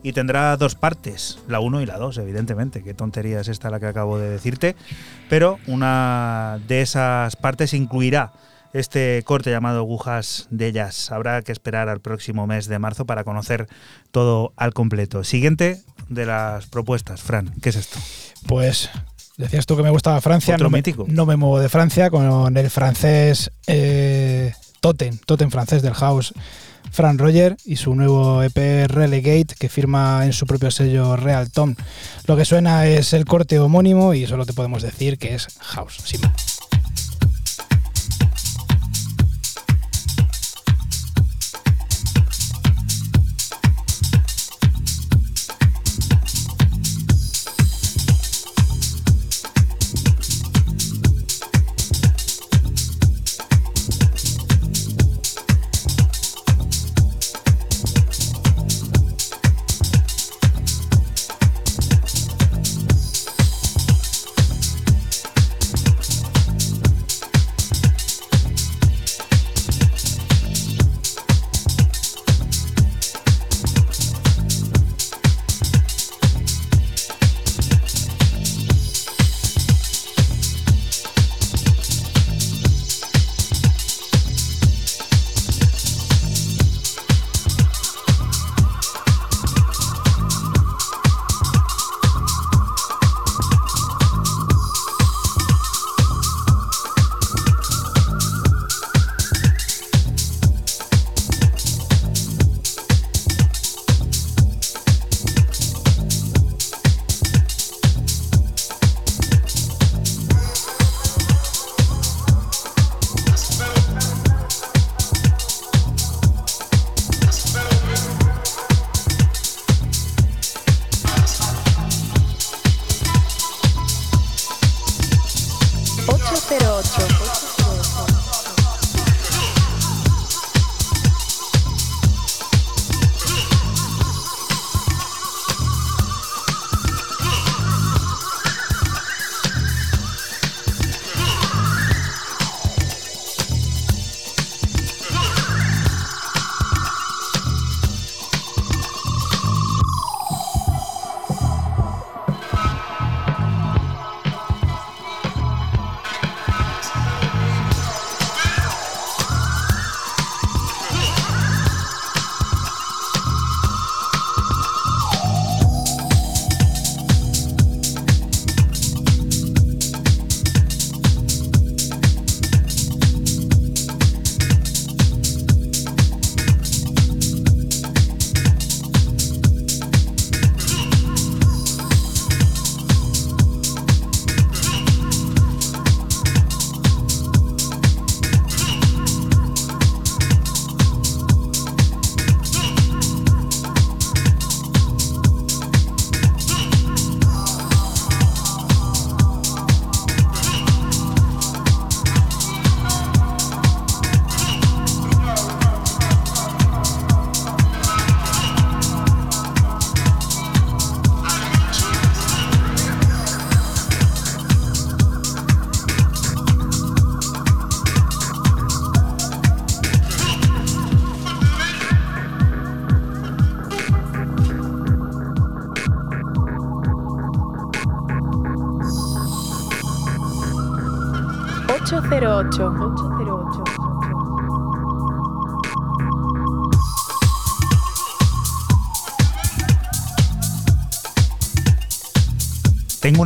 [0.02, 2.82] y tendrá dos partes, la 1 y la 2, evidentemente.
[2.82, 4.76] Qué tontería es esta la que acabo de decirte.
[5.30, 8.34] Pero una de esas partes incluirá
[8.74, 11.10] este corte llamado Agujas de Jazz.
[11.12, 13.68] Habrá que esperar al próximo mes de marzo para conocer
[14.10, 15.24] todo al completo.
[15.24, 15.80] Siguiente
[16.10, 17.98] de las propuestas, Fran, ¿qué es esto?
[18.46, 18.90] Pues
[19.36, 22.70] decías tú que me gustaba Francia, no me, no me muevo de Francia con el
[22.70, 26.32] francés eh, Totem, Totem francés del house,
[26.90, 31.74] Fran Roger y su nuevo EP Relegate que firma en su propio sello Real Tom.
[32.26, 35.98] Lo que suena es el corte homónimo y solo te podemos decir que es house,
[36.04, 36.55] sin más.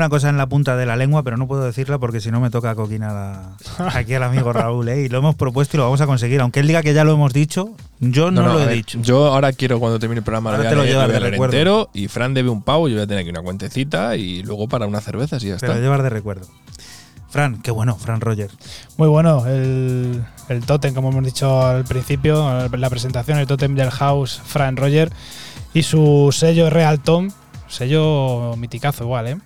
[0.00, 2.40] Una cosa en la punta de la lengua, pero no puedo decirla porque si no
[2.40, 3.56] me toca coquinar a-
[3.98, 4.88] aquí al amigo Raúl.
[4.88, 5.02] ¿eh?
[5.02, 6.40] Y lo hemos propuesto y lo vamos a conseguir.
[6.40, 7.70] Aunque él diga que ya lo hemos dicho,
[8.00, 8.98] yo no, lo he ver, dicho.
[9.02, 11.90] Yo ahora quiero cuando termine el programa Ahora lo voy a lo a de entero
[11.94, 14.86] y Fran debe un pavo, yo voy a tener aquí una cuentecita y luego para
[14.86, 15.76] unas cervezas y ya Te está.
[15.76, 16.46] lo llevas de recuerdo.
[17.28, 18.50] Fran, qué bueno, Fran Roger.
[18.96, 23.90] Muy bueno, el, el tótem, como hemos dicho al principio, la presentación, el tótem del
[23.90, 25.12] house, Fran Roger,
[25.72, 27.30] y su sello Real Tom,
[27.68, 29.38] sello miticazo igual, ¿eh?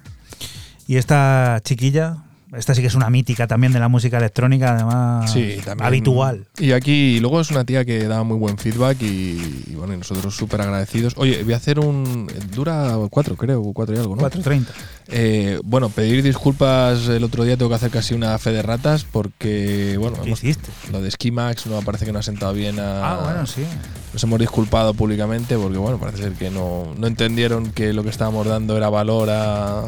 [0.87, 2.19] Y esta chiquilla,
[2.57, 5.87] esta sí que es una mítica también de la música electrónica, además Sí, también.
[5.87, 6.47] habitual.
[6.59, 9.95] Y aquí, y luego es una tía que da muy buen feedback y, y bueno,
[9.95, 11.15] y nosotros súper agradecidos.
[11.17, 12.31] Oye, voy a hacer un.
[12.55, 14.23] Dura cuatro, creo, cuatro y algo, ¿no?
[14.23, 14.67] 4.30.
[15.09, 19.05] Eh, bueno, pedir disculpas el otro día tengo que hacer casi una fe de ratas
[19.05, 20.71] porque, bueno, ¿Qué hemos- hiciste?
[20.93, 23.13] lo de Ski Max no parece que no ha sentado bien a.
[23.15, 23.65] Ah, bueno, sí.
[24.13, 28.11] Nos hemos disculpado públicamente porque, bueno, parece ser que no, no entendieron que lo que
[28.11, 29.83] estábamos dando era valor a,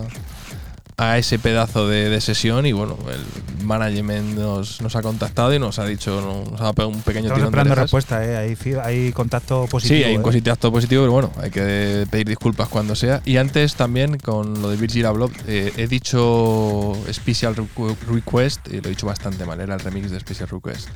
[0.98, 5.58] a ese pedazo de, de sesión y, bueno, el management nos, nos ha contactado y
[5.58, 7.84] nos ha dicho, nos ha pegado un pequeño Estamos tirón de esperando orejas.
[7.84, 8.36] respuesta, ¿eh?
[8.36, 9.98] Hay, hay contacto positivo.
[9.98, 10.24] Sí, hay un ¿eh?
[10.24, 13.20] contacto positivo, pero bueno, hay que pedir disculpas cuando sea.
[13.26, 18.80] Y antes también, con lo de Virgil Abloh, eh, he dicho Special Requ- Request, y
[18.80, 20.88] lo he dicho bastante mal, era el remix de Special Request.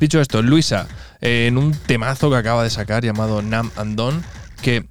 [0.00, 0.86] Dicho esto, Luisa,
[1.22, 4.22] eh, en un temazo que acaba de sacar llamado Nam and Don,
[4.60, 4.84] que,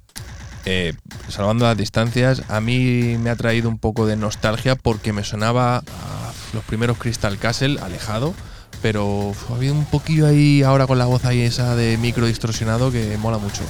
[0.66, 0.94] eh,
[1.28, 5.78] salvando las distancias, a mí me ha traído un poco de nostalgia porque me sonaba
[5.78, 8.34] a los primeros Crystal Castle, alejado.
[8.82, 12.92] Pero ha habido un poquillo ahí ahora con la voz ahí esa de micro distorsionado
[12.92, 13.62] que mola mucho.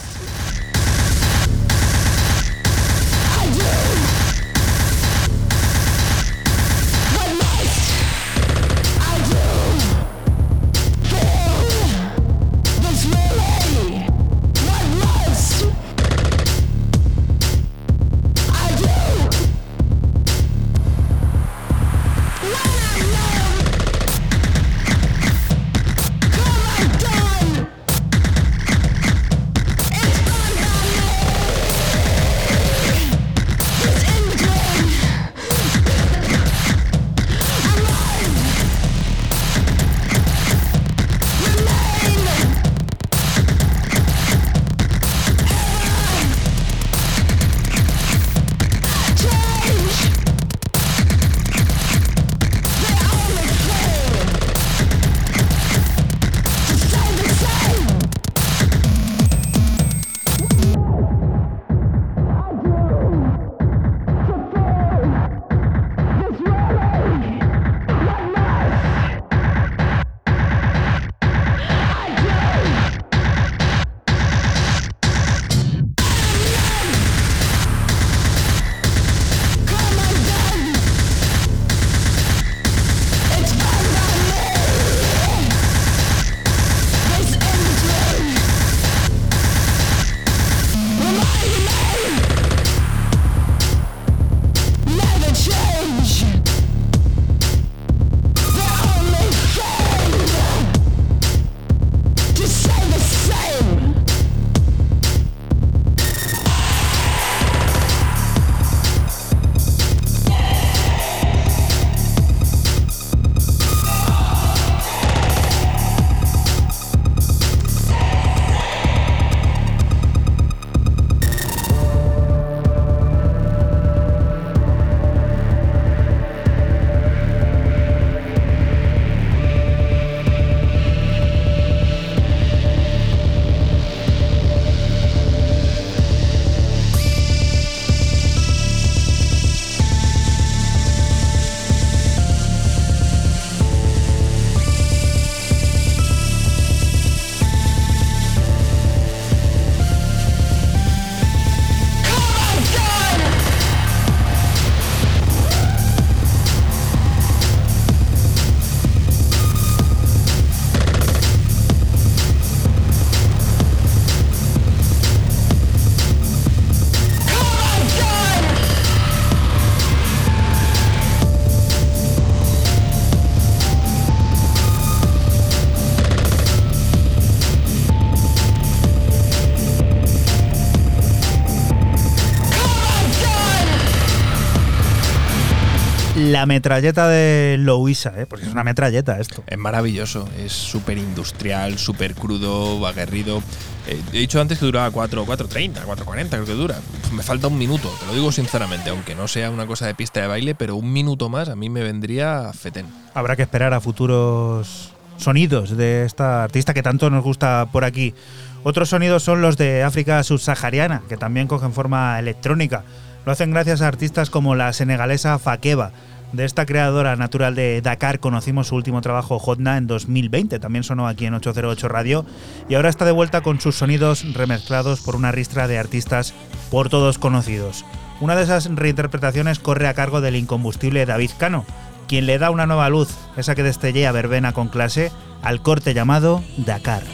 [186.36, 188.26] La metralleta de Louisa, ¿eh?
[188.26, 189.42] porque es una metralleta esto.
[189.46, 193.42] Es maravilloso, es súper industrial, súper crudo, aguerrido.
[193.86, 196.76] Eh, he dicho antes que duraba 4, 4.30, 4.40 creo que dura.
[197.12, 200.20] Me falta un minuto, te lo digo sinceramente, aunque no sea una cosa de pista
[200.20, 202.84] de baile, pero un minuto más a mí me vendría fetén.
[203.14, 208.14] Habrá que esperar a futuros sonidos de esta artista que tanto nos gusta por aquí.
[208.62, 212.84] Otros sonidos son los de África subsahariana, que también cogen forma electrónica.
[213.24, 215.92] Lo hacen gracias a artistas como la senegalesa Fakeba.
[216.36, 221.08] De esta creadora natural de Dakar conocimos su último trabajo Hotna en 2020, también sonó
[221.08, 222.26] aquí en 808 Radio
[222.68, 226.34] y ahora está de vuelta con sus sonidos remezclados por una ristra de artistas
[226.70, 227.86] por todos conocidos.
[228.20, 231.64] Una de esas reinterpretaciones corre a cargo del incombustible David Cano,
[232.06, 236.44] quien le da una nueva luz, esa que destellea verbena con clase, al corte llamado
[236.58, 237.04] Dakar.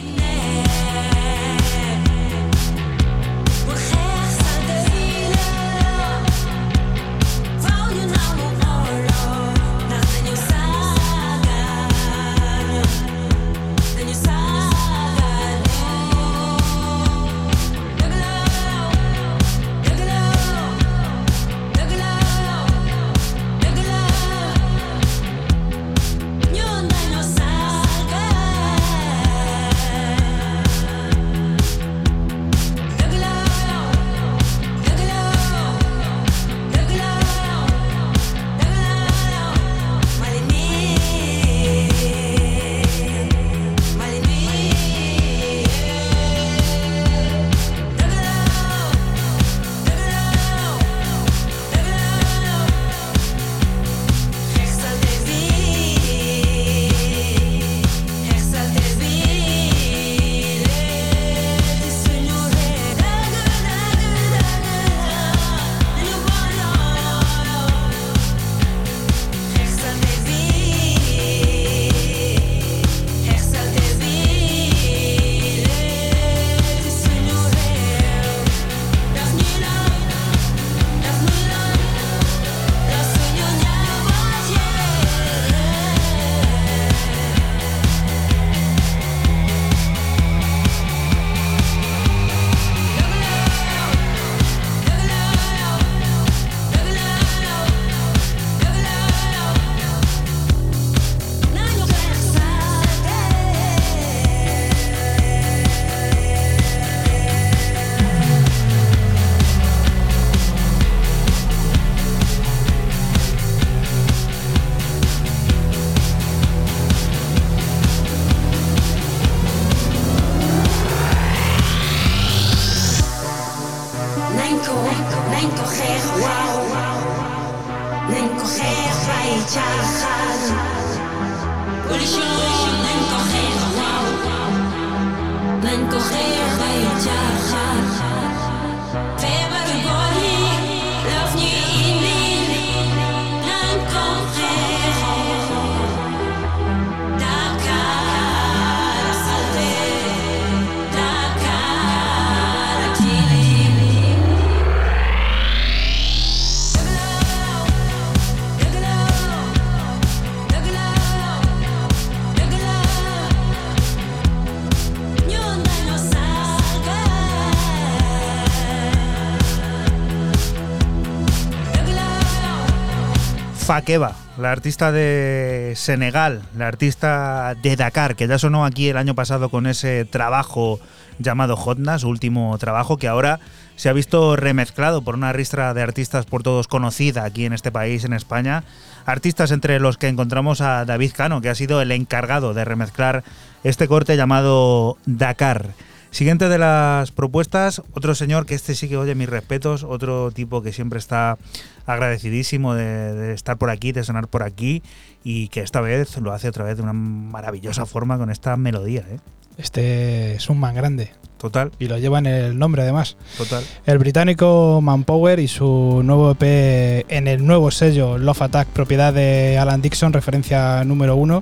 [173.73, 179.15] Fakeba, la artista de Senegal, la artista de Dakar, que ya sonó aquí el año
[179.15, 180.79] pasado con ese trabajo
[181.17, 183.39] llamado Hotna, su último trabajo, que ahora
[183.75, 187.71] se ha visto remezclado por una ristra de artistas por todos conocida aquí en este
[187.71, 188.63] país, en España.
[189.07, 193.23] Artistas entre los que encontramos a David Cano, que ha sido el encargado de remezclar
[193.63, 195.69] este corte llamado Dakar.
[196.13, 200.61] Siguiente de las propuestas, otro señor que este sí que oye mis respetos, otro tipo
[200.61, 201.39] que siempre está
[201.87, 204.83] agradecidísimo de, de, estar por aquí, de sonar por aquí
[205.23, 209.03] y que esta vez lo hace otra vez de una maravillosa forma con esta melodía.
[209.09, 209.17] ¿eh?
[209.57, 211.09] Este es un man grande.
[211.39, 211.71] Total.
[211.79, 213.17] Y lo lleva en el nombre además.
[213.35, 213.63] Total.
[213.87, 219.57] El británico Manpower y su nuevo EP en el nuevo sello Love Attack, propiedad de
[219.57, 221.41] Alan Dixon, referencia número uno.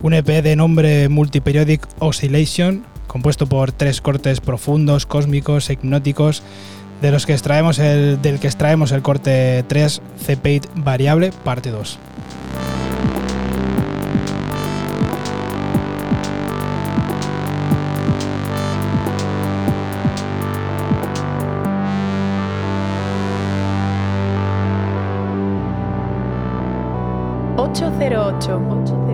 [0.00, 6.44] Un EP de nombre Multiperiodic Oscillation, compuesto por tres cortes profundos, cósmicos, hipnóticos,
[7.02, 11.98] de los que extraemos el, del que extraemos el corte 3 CPate variable, parte 2.
[28.38, 29.07] 808.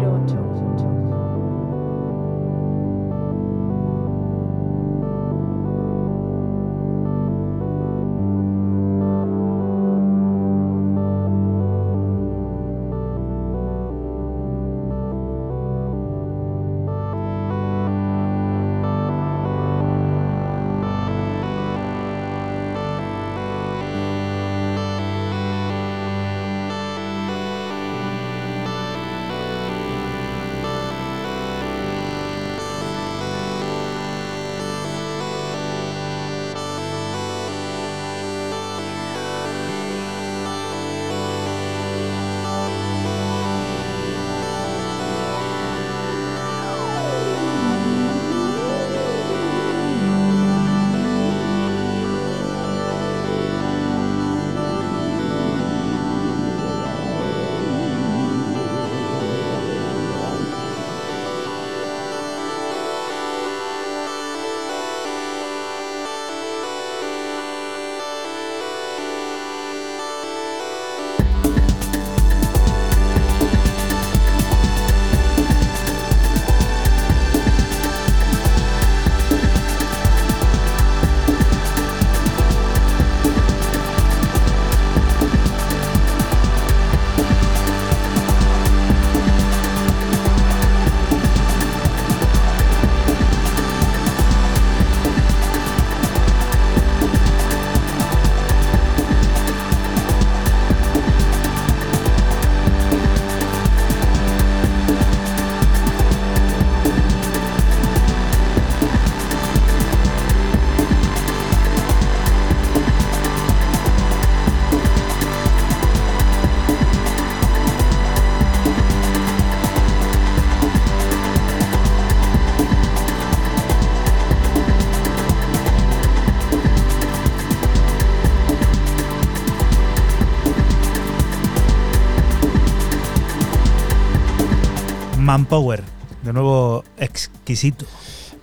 [135.34, 135.82] Manpower,
[136.22, 137.86] de nuevo exquisito.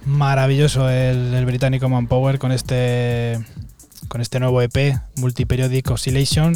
[0.05, 3.39] Maravilloso el, británico Manpower con este
[4.09, 6.53] con este nuevo EP Multiperiodic Oscillation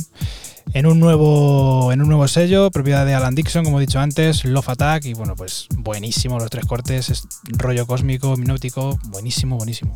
[0.73, 4.43] en un nuevo en un nuevo sello propiedad de Alan Dixon como he dicho antes
[4.43, 9.93] Love Attack y bueno pues buenísimo los tres cortes es rollo cósmico hipnótico buenísimo buenísimo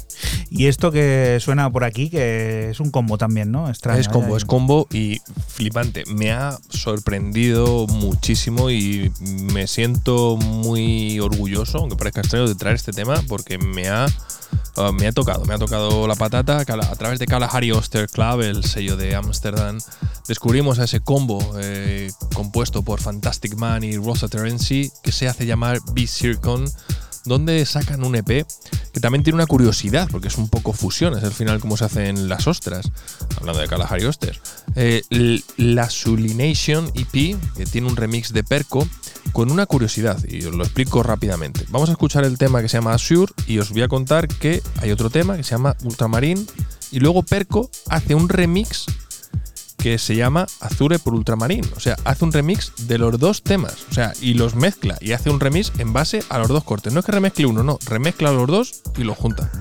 [0.52, 3.70] Y esto que suena por aquí, que es un combo también, ¿no?
[3.70, 4.38] Extraño, es combo, ¿eh?
[4.38, 6.04] es combo y flipante.
[6.08, 9.12] Me ha sorprendido muchísimo y
[9.54, 14.08] me siento muy orgulloso, aunque parezca extraño, de traer este tema porque me ha,
[14.78, 15.46] ah, me ha tocado.
[15.46, 16.60] Me ha tocado la patata.
[16.60, 19.78] A través de Kalahari Oster Club, el sello de Ámsterdam,
[20.28, 25.46] descubrimos a ese combo eh, compuesto por Fantastic Man y Rosa Terenzi que se hace
[25.46, 26.66] llamar B-Circon
[27.30, 28.46] donde sacan un EP
[28.92, 31.86] que también tiene una curiosidad, porque es un poco fusión, es al final como se
[31.86, 32.92] hacen las ostras,
[33.38, 34.40] hablando de Kalahari Oster.
[34.76, 35.04] Eh,
[35.58, 38.88] la Sulination EP, que tiene un remix de Perco,
[39.32, 41.66] con una curiosidad, y os lo explico rápidamente.
[41.70, 44.62] Vamos a escuchar el tema que se llama Azure, y os voy a contar que
[44.82, 46.46] hay otro tema que se llama Ultramarine,
[46.92, 48.88] y luego Perco hace un remix
[49.80, 51.68] que se llama Azure por Ultramarine.
[51.76, 53.88] O sea, hace un remix de los dos temas.
[53.90, 56.94] O sea, y los mezcla y hace un remix en base a los dos cortes.
[56.94, 57.80] No es que remezcle uno, no.
[57.88, 59.52] Remezcla los dos y los junta.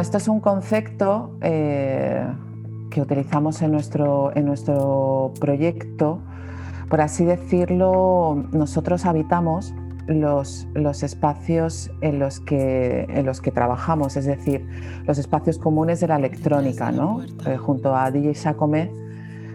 [0.00, 2.26] Esto es un concepto eh,
[2.90, 6.20] que utilizamos en nuestro, en nuestro proyecto.
[6.88, 9.74] Por así decirlo, nosotros habitamos
[10.06, 14.66] los, los espacios en los, que, en los que trabajamos, es decir,
[15.06, 17.22] los espacios comunes de la electrónica, ¿no?
[17.46, 18.90] Eh, junto a DJ Sacome,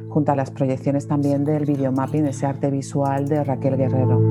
[0.09, 4.21] junto a las proyecciones también del videomapping, ese arte visual de Raquel Guerrero.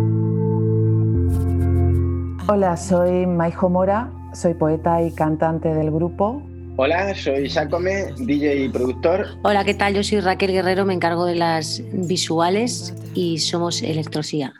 [2.47, 6.43] Hola, soy Maijo Mora, soy poeta y cantante del grupo.
[6.77, 9.27] Hola, soy Sacome, DJ y productor.
[9.43, 9.94] Hola, ¿qué tal?
[9.94, 14.52] Yo soy Raquel Guerrero, me encargo de las visuales y somos Electrosía.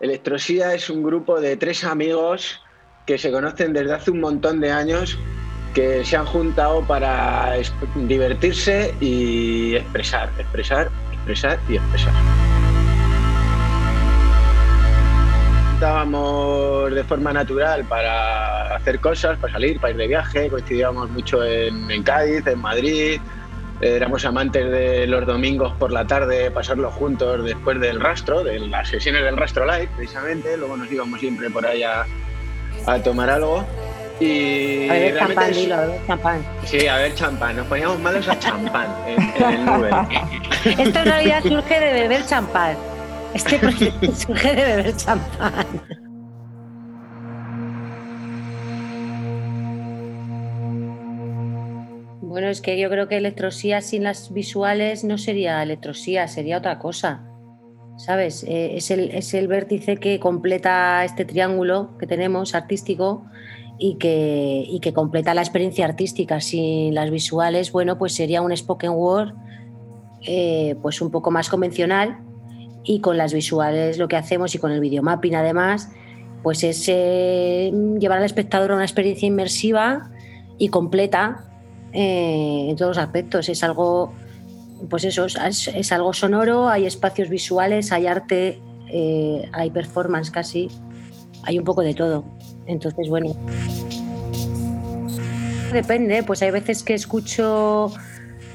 [0.00, 2.60] Electrosía es un grupo de tres amigos
[3.06, 5.16] que se conocen desde hace un montón de años
[5.74, 7.54] que se han juntado para
[7.94, 12.51] divertirse y expresar, expresar, expresar y expresar.
[15.82, 21.42] Estábamos de forma natural para hacer cosas, para salir, para ir de viaje, coincidíamos mucho
[21.42, 23.20] en, en Cádiz, en Madrid,
[23.80, 28.90] éramos amantes de los domingos por la tarde, pasarlos juntos después del rastro, de las
[28.90, 32.06] sesiones del rastro live, precisamente, luego nos íbamos siempre por ahí a,
[32.86, 33.64] a tomar algo.
[34.20, 36.42] Y A realmente champán, es- dilo, a beber champán.
[36.64, 39.94] Sí, a ver champán, nos poníamos malos a champán en, en el Uber.
[40.78, 42.76] Esto en realidad surge de beber champán.
[43.34, 45.66] Este proyecto surge de beber champán.
[52.20, 56.78] Bueno, es que yo creo que electrosía sin las visuales no sería electrosía, sería otra
[56.78, 57.24] cosa.
[57.96, 58.44] ¿Sabes?
[58.44, 63.24] Eh, es, el, es el vértice que completa este triángulo que tenemos artístico
[63.78, 66.40] y que, y que completa la experiencia artística.
[66.40, 69.34] Sin las visuales, bueno, pues sería un spoken word
[70.22, 72.18] eh, pues un poco más convencional
[72.84, 75.88] y con las visuales lo que hacemos y con el videomapping además,
[76.42, 80.10] pues es eh, llevar al espectador a una experiencia inmersiva
[80.58, 81.44] y completa
[81.92, 83.48] eh, en todos los aspectos.
[83.48, 84.12] Es algo,
[84.90, 90.68] pues eso, es, algo sonoro, hay espacios visuales, hay arte, eh, hay performance casi,
[91.44, 92.24] hay un poco de todo.
[92.66, 93.36] Entonces, bueno.
[95.72, 97.92] Depende, pues hay veces que escucho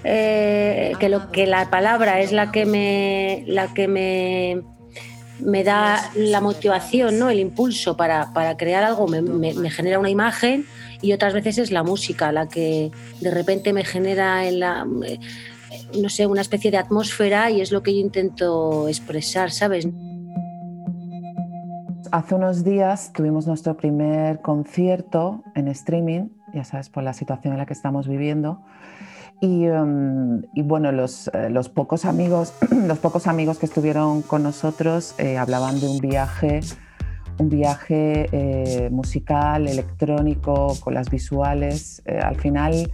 [0.10, 4.62] eh, que lo que la palabra es la que me la que me,
[5.40, 7.30] me da la motivación, ¿no?
[7.30, 10.66] el impulso para, para crear algo, me, me- me genera una imagen
[11.02, 12.90] y otras veces es la música la que
[13.22, 15.20] de repente me genera en la eh,
[16.02, 19.88] no sé, una especie de atmósfera y es lo que yo intento expresar, ¿sabes?
[22.12, 27.60] Hace unos días tuvimos nuestro primer concierto en streaming, ya sabes, por la situación en
[27.60, 28.62] la que estamos viviendo.
[29.40, 34.42] Y, um, y bueno, los, eh, los pocos amigos, los pocos amigos que estuvieron con
[34.42, 36.62] nosotros eh, hablaban de un viaje,
[37.38, 42.02] un viaje eh, musical, electrónico, con las visuales.
[42.08, 42.92] Al final,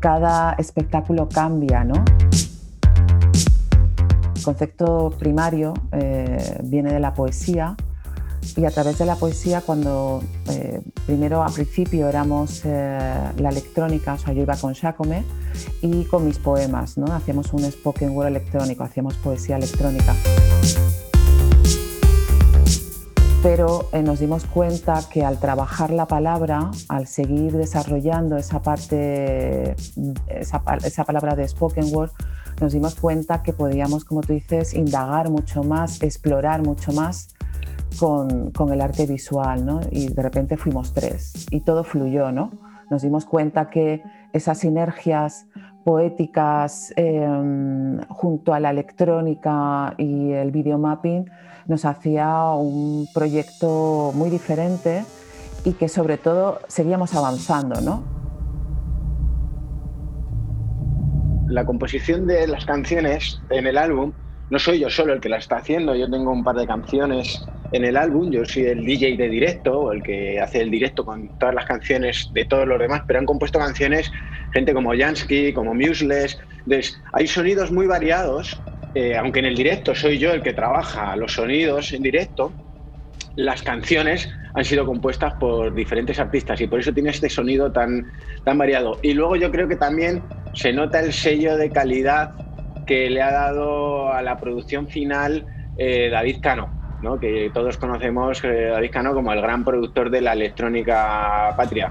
[0.00, 2.02] cada espectáculo cambia, ¿no?
[4.34, 5.74] El concepto primario
[6.64, 7.76] viene de la poesía
[8.56, 12.98] y a través de la poesía cuando eh, primero al principio éramos eh,
[13.36, 15.24] la electrónica, o sea, yo iba con Jacome
[15.80, 17.12] y con mis poemas, ¿no?
[17.14, 20.14] Hacíamos un spoken word electrónico, hacíamos poesía electrónica.
[23.42, 29.74] Pero eh, nos dimos cuenta que al trabajar la palabra, al seguir desarrollando esa parte,
[30.28, 32.10] esa, esa palabra de spoken word,
[32.60, 37.30] nos dimos cuenta que podíamos, como tú dices, indagar mucho más, explorar mucho más
[37.98, 39.80] con, el arte visual, ¿no?
[39.90, 42.52] Y de repente fuimos tres y todo fluyó, ¿no?
[42.90, 44.02] Nos dimos cuenta que
[44.32, 45.46] esas sinergias
[45.84, 47.26] poéticas eh,
[48.08, 51.30] junto a la electrónica y el videomapping
[51.66, 55.04] nos hacía un proyecto muy diferente
[55.64, 58.04] y que sobre todo seguíamos avanzando, ¿no?
[61.46, 64.12] La composición de las canciones en el álbum
[64.52, 67.42] no soy yo solo el que la está haciendo, yo tengo un par de canciones
[67.72, 71.30] en el álbum, yo soy el DJ de directo, el que hace el directo con
[71.38, 74.12] todas las canciones de todos los demás, pero han compuesto canciones
[74.52, 76.38] gente como Jansky, como Museless,
[77.14, 78.60] hay sonidos muy variados,
[78.94, 82.52] eh, aunque en el directo soy yo el que trabaja los sonidos en directo,
[83.36, 88.12] las canciones han sido compuestas por diferentes artistas y por eso tiene este sonido tan,
[88.44, 88.98] tan variado.
[89.02, 90.22] Y luego yo creo que también
[90.52, 92.32] se nota el sello de calidad
[92.84, 95.46] que le ha dado a la producción final
[95.76, 97.18] eh, David Cano, ¿no?
[97.18, 101.90] que todos conocemos eh, David Cano como el gran productor de la electrónica patria.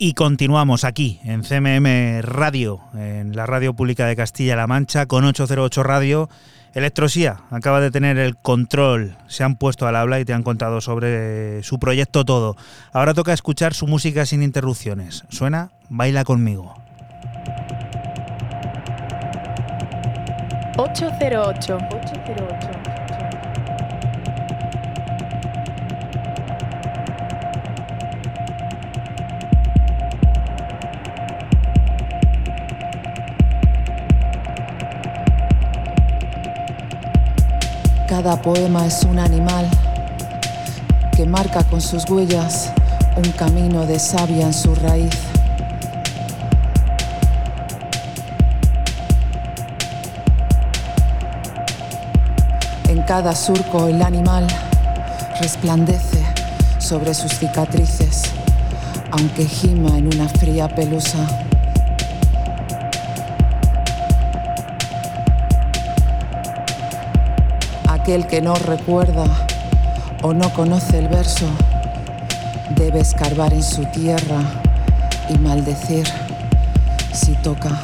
[0.00, 5.82] Y continuamos aquí en CMM Radio, en la radio pública de Castilla-La Mancha, con 808
[5.82, 6.30] Radio.
[6.72, 10.80] Electrosía acaba de tener el control, se han puesto al habla y te han contado
[10.80, 12.56] sobre su proyecto todo.
[12.92, 15.24] Ahora toca escuchar su música sin interrupciones.
[15.30, 16.76] Suena Baila conmigo.
[20.76, 21.74] 808.
[21.74, 22.67] 808.
[38.20, 39.70] Cada poema es un animal
[41.14, 42.72] que marca con sus huellas
[43.16, 45.14] un camino de savia en su raíz.
[52.88, 54.48] En cada surco el animal
[55.40, 56.26] resplandece
[56.80, 58.24] sobre sus cicatrices,
[59.12, 61.47] aunque gima en una fría pelusa.
[68.08, 69.26] Aquel que no recuerda
[70.22, 71.44] o no conoce el verso
[72.74, 74.40] debe escarbar en su tierra
[75.28, 76.08] y maldecir
[77.12, 77.78] si toca.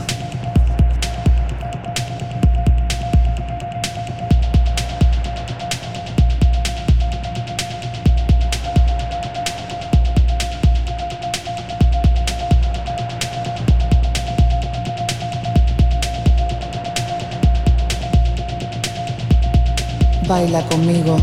[20.26, 21.16] Baila conmigo.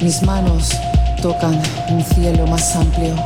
[0.00, 0.70] Mis manos
[1.20, 1.60] tocan
[1.90, 3.16] un cielo más amplio.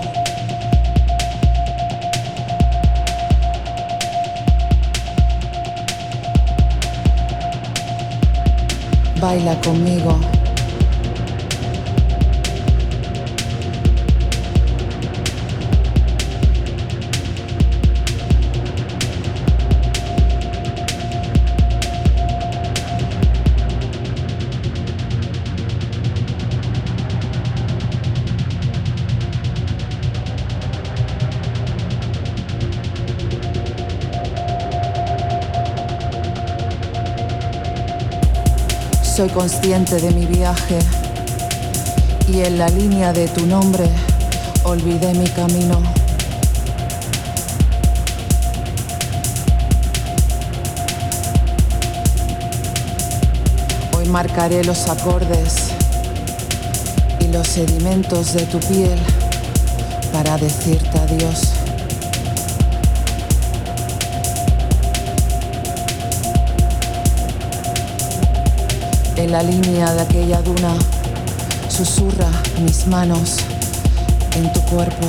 [9.20, 10.35] Baila conmigo.
[39.26, 40.78] Soy consciente de mi viaje
[42.28, 43.88] y en la línea de tu nombre
[44.62, 45.82] olvidé mi camino.
[53.96, 55.70] Hoy marcaré los acordes
[57.18, 58.98] y los sedimentos de tu piel
[60.12, 61.55] para decirte adiós.
[69.30, 70.76] La línea de aquella duna
[71.68, 72.30] susurra
[72.62, 73.38] mis manos
[74.36, 75.06] en tu cuerpo.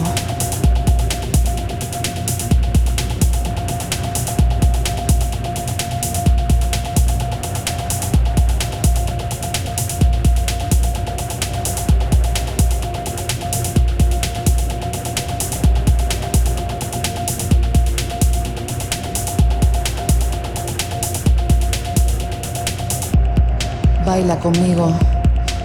[24.17, 24.91] Baila conmigo,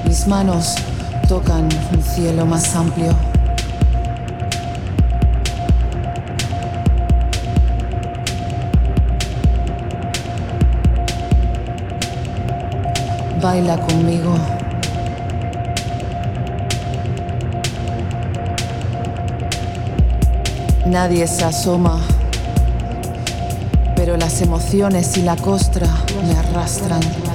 [0.05, 0.75] mis manos
[1.27, 3.15] tocan un cielo más amplio.
[13.41, 14.35] Baila conmigo.
[20.85, 21.99] Nadie se asoma,
[23.97, 25.87] pero las emociones y la costra
[26.27, 27.32] me arrastran.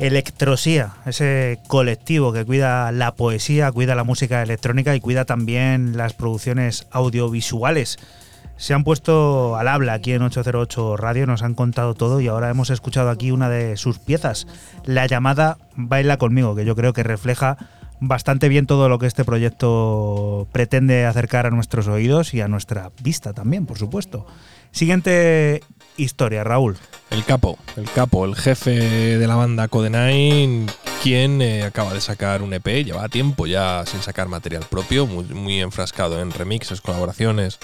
[0.00, 6.12] Electrosía, ese colectivo que cuida la poesía, cuida la música electrónica y cuida también las
[6.12, 7.98] producciones audiovisuales.
[8.56, 12.48] Se han puesto al habla aquí en 808 Radio, nos han contado todo y ahora
[12.48, 14.46] hemos escuchado aquí una de sus piezas,
[14.84, 17.56] la llamada Baila conmigo, que yo creo que refleja
[18.00, 22.92] bastante bien todo lo que este proyecto pretende acercar a nuestros oídos y a nuestra
[23.02, 24.26] vista también, por supuesto.
[24.70, 25.62] Siguiente
[25.98, 26.76] historia, Raúl.
[27.10, 28.70] El capo, el capo, el jefe
[29.18, 30.66] de la banda Codenine,
[31.02, 35.60] quien eh, acaba de sacar un EP, lleva tiempo ya sin sacar material propio, muy,
[35.60, 37.58] enfrascado en remixes, colaboraciones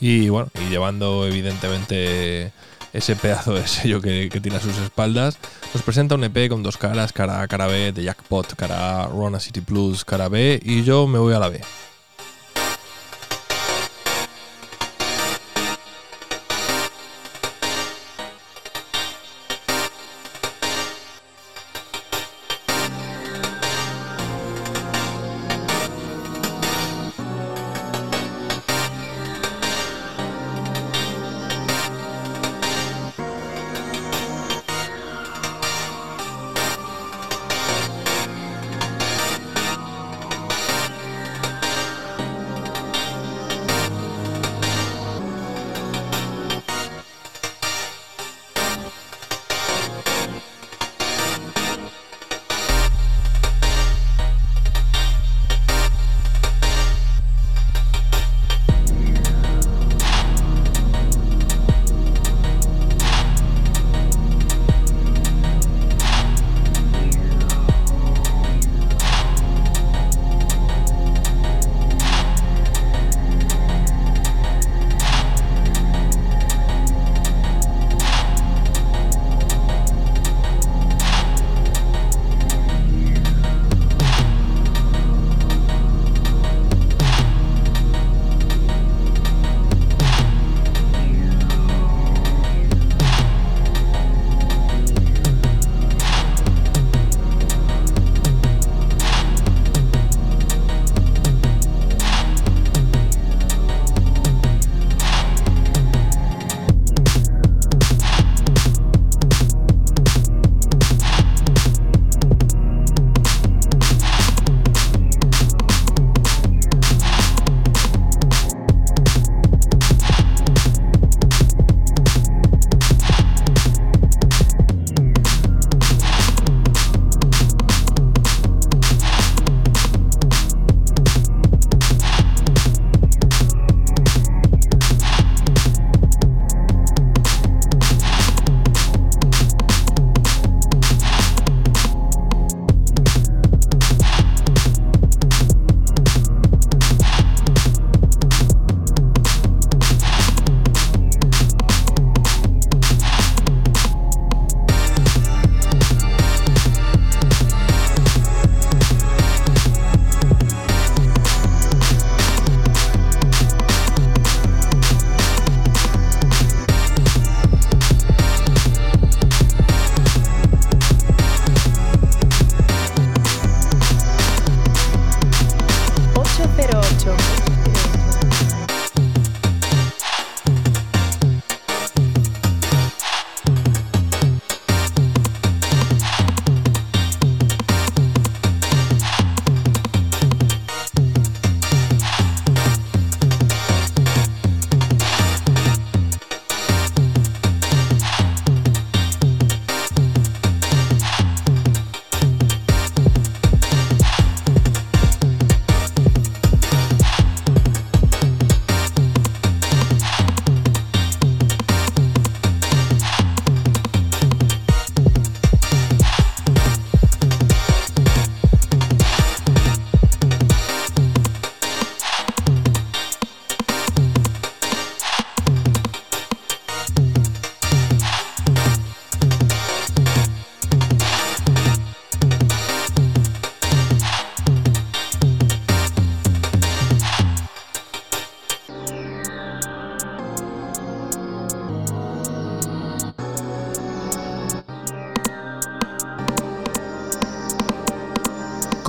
[0.00, 2.52] y bueno, y llevando evidentemente
[2.92, 5.38] ese pedazo de sello que, que tiene a sus espaldas,
[5.72, 9.06] nos presenta un EP con dos caras, cara A, cara B, de Jackpot, cara A,
[9.06, 11.60] Rona City Plus, cara B, y yo me voy a la B.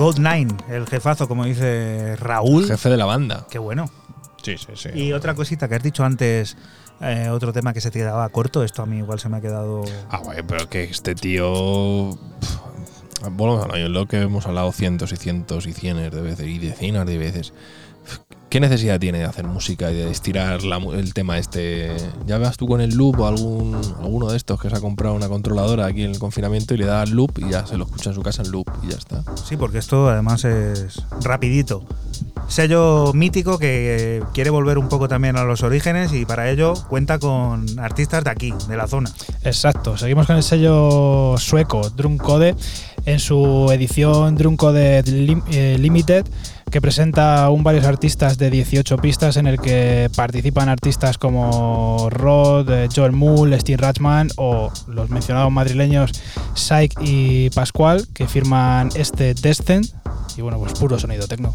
[0.02, 2.66] Code 9, el jefazo, como dice Raúl.
[2.66, 3.46] Jefe de la banda.
[3.48, 3.88] Qué bueno.
[4.42, 4.88] Sí, sí, sí.
[4.94, 6.56] Y otra cosita que has dicho antes,
[7.00, 9.40] eh, otro tema que se te quedaba corto, esto a mí igual se me ha
[9.40, 9.84] quedado.
[10.10, 12.18] Ah, güey, pero que este tío.
[13.30, 16.58] volvemos a lo- lo que hemos hablado cientos y cientos y cientos de veces y
[16.58, 17.52] decenas de veces.
[18.52, 21.90] ¿Qué necesidad tiene de hacer música y de estirar la el tema este?
[22.26, 25.14] Ya veas tú con el loop o algún, alguno de estos que se ha comprado
[25.14, 27.86] una controladora aquí en el confinamiento y le da al loop y ya se lo
[27.86, 29.22] escucha en su casa en loop y ya está.
[29.42, 31.82] Sí, porque esto además es rapidito.
[32.46, 37.18] Sello mítico que quiere volver un poco también a los orígenes y para ello cuenta
[37.18, 39.10] con artistas de aquí, de la zona.
[39.44, 42.54] Exacto, seguimos con el sello sueco Drumcode
[43.06, 46.26] en su edición Drumcode eh, Limited
[46.72, 52.68] que presenta aún varios artistas de 18 pistas en el que participan artistas como Rod,
[52.70, 56.12] eh, Joel Mull, Steve Ratchman o los mencionados madrileños
[56.54, 59.86] Syke y Pascual que firman este Descent
[60.36, 61.54] y bueno, pues puro sonido tecno.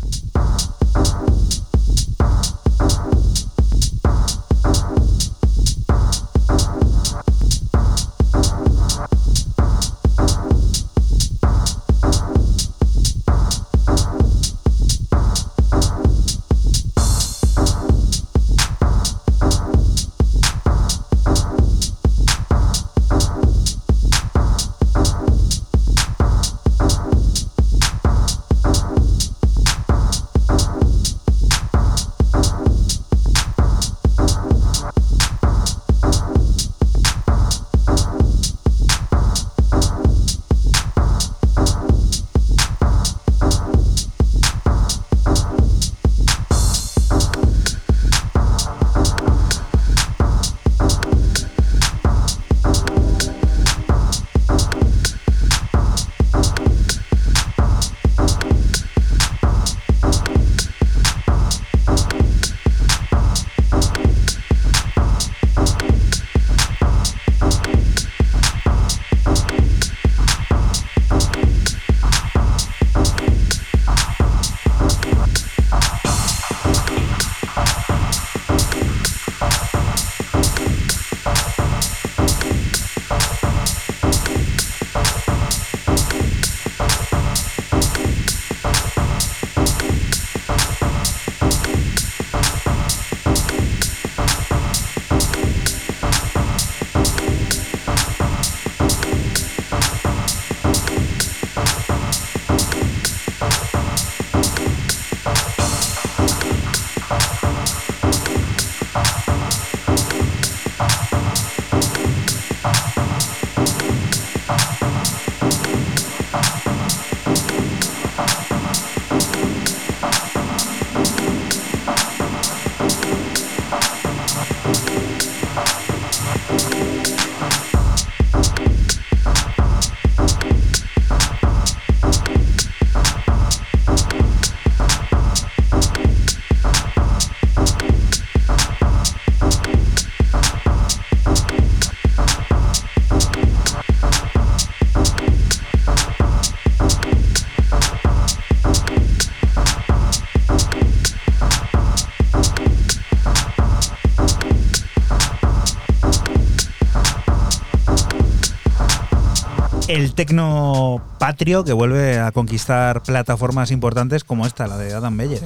[159.98, 165.42] El tecno patrio que vuelve a conquistar plataformas importantes como esta, la de Adam Beyer.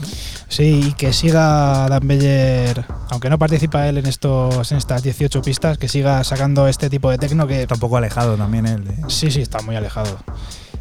[0.50, 5.42] Sí, y que siga Dan Beller, aunque no participa él en estos en estas 18
[5.42, 8.84] pistas, que siga sacando este tipo de tecno que Está un poco alejado también él.
[9.08, 10.18] sí, sí, está muy alejado.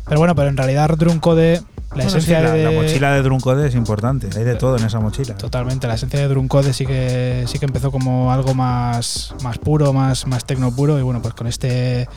[0.04, 3.66] Pero bueno, pero en realidad Drumcode, la Bueno, esencia sí, de la mochila de Druncode
[3.66, 5.36] es importante, hay de todo en esa mochila.
[5.36, 9.92] Totalmente, la esencia de Drumcode sí que sí que empezó como algo más, más puro,
[9.92, 12.08] más, más tecno puro, y bueno, pues con este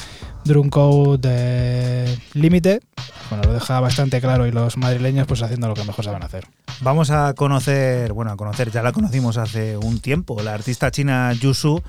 [0.46, 2.84] Drumcode de Limited,
[3.30, 6.46] bueno, lo deja bastante claro y los madrileños pues haciendo lo que mejor saben hacer.
[6.82, 10.42] Vamos a conocer, bueno, a conocer, ya la conocimos hace un tiempo.
[10.44, 11.82] La artista china Yusu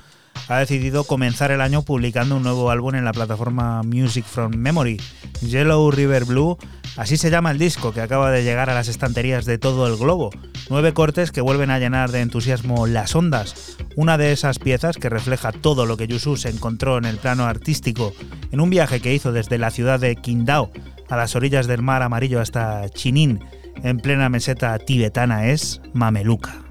[0.47, 5.01] ha decidido comenzar el año publicando un nuevo álbum en la plataforma Music from Memory,
[5.41, 6.57] Yellow River Blue.
[6.97, 9.97] Así se llama el disco que acaba de llegar a las estanterías de todo el
[9.97, 10.29] globo.
[10.69, 13.77] Nueve cortes que vuelven a llenar de entusiasmo las ondas.
[13.95, 17.45] Una de esas piezas que refleja todo lo que Yusu se encontró en el plano
[17.45, 18.13] artístico
[18.51, 20.71] en un viaje que hizo desde la ciudad de Qingdao
[21.09, 23.43] a las orillas del mar amarillo hasta Chinin,
[23.83, 26.63] en plena meseta tibetana, es Mameluca.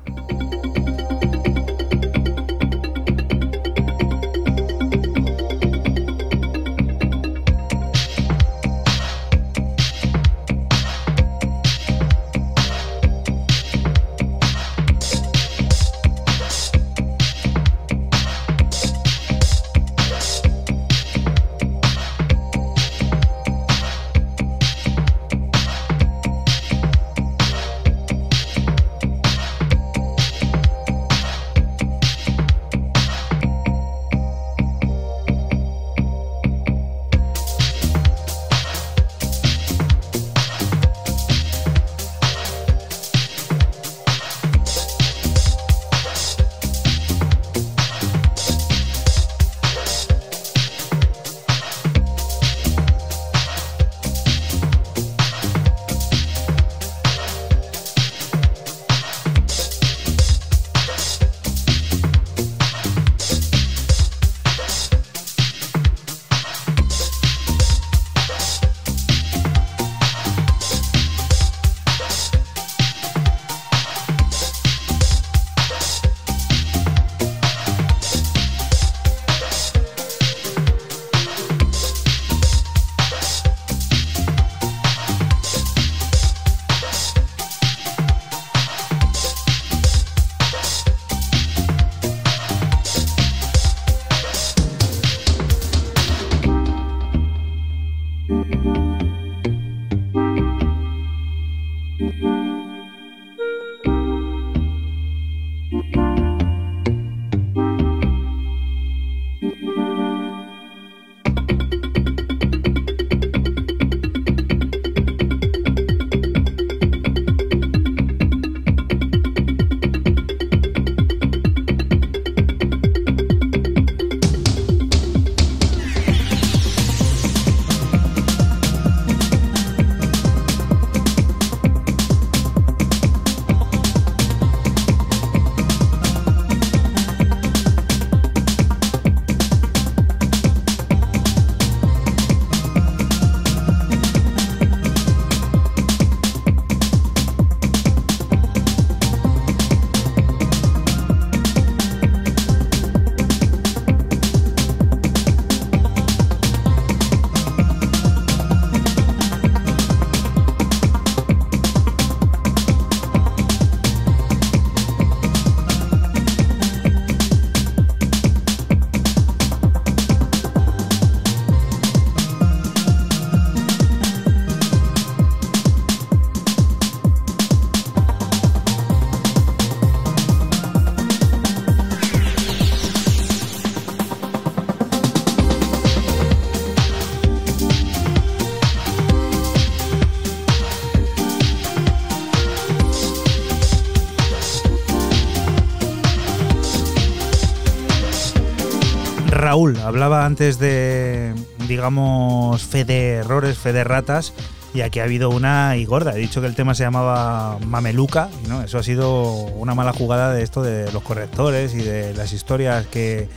[199.55, 201.33] Raúl hablaba antes de,
[201.69, 204.33] digamos, fe de errores, fe de ratas,
[204.75, 206.13] y aquí ha habido una y gorda.
[206.17, 210.33] He dicho que el tema se llamaba Mameluca, no, eso ha sido una mala jugada
[210.35, 213.29] de esto de los correctores y de las historias que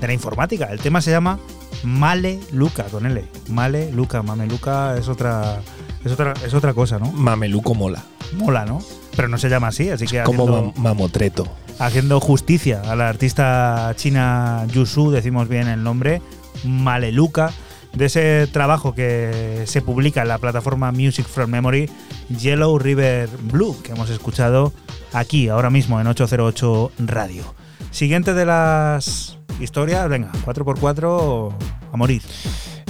[0.00, 0.64] de la informática.
[0.72, 1.38] El tema se llama
[1.84, 3.22] Male Luca, con L.
[3.48, 5.60] Male Luca, Mameluca es otra,
[6.06, 7.12] es otra, es otra cosa, ¿no?
[7.12, 8.02] Mameluco mola.
[8.34, 8.78] Mola, ¿no?
[9.14, 11.46] Pero no se llama así, así que Como haciendo- mam- mamotreto.
[11.78, 16.22] Haciendo justicia a la artista china Yusu, decimos bien el nombre,
[16.64, 17.52] Maleluca,
[17.92, 21.90] de ese trabajo que se publica en la plataforma Music from Memory,
[22.38, 24.72] Yellow River Blue, que hemos escuchado
[25.12, 27.42] aquí, ahora mismo en 808 Radio.
[27.90, 31.54] Siguiente de las historias, venga, 4x4
[31.92, 32.22] a morir.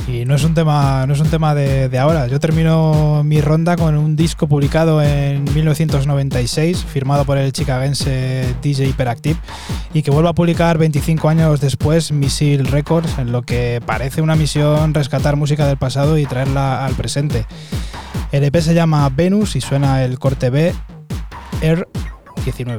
[0.09, 2.28] Y no es un tema, no es un tema de, de, ahora.
[2.28, 8.87] Yo termino mi ronda con un disco publicado en 1996, firmado por el chicagense DJ
[8.87, 9.39] Hyperactive,
[9.93, 14.37] y que vuelve a publicar 25 años después Missile Records, en lo que parece una
[14.37, 17.45] misión rescatar música del pasado y traerla al presente.
[18.31, 20.73] El EP se llama Venus y suena el corte B
[21.62, 22.78] R19.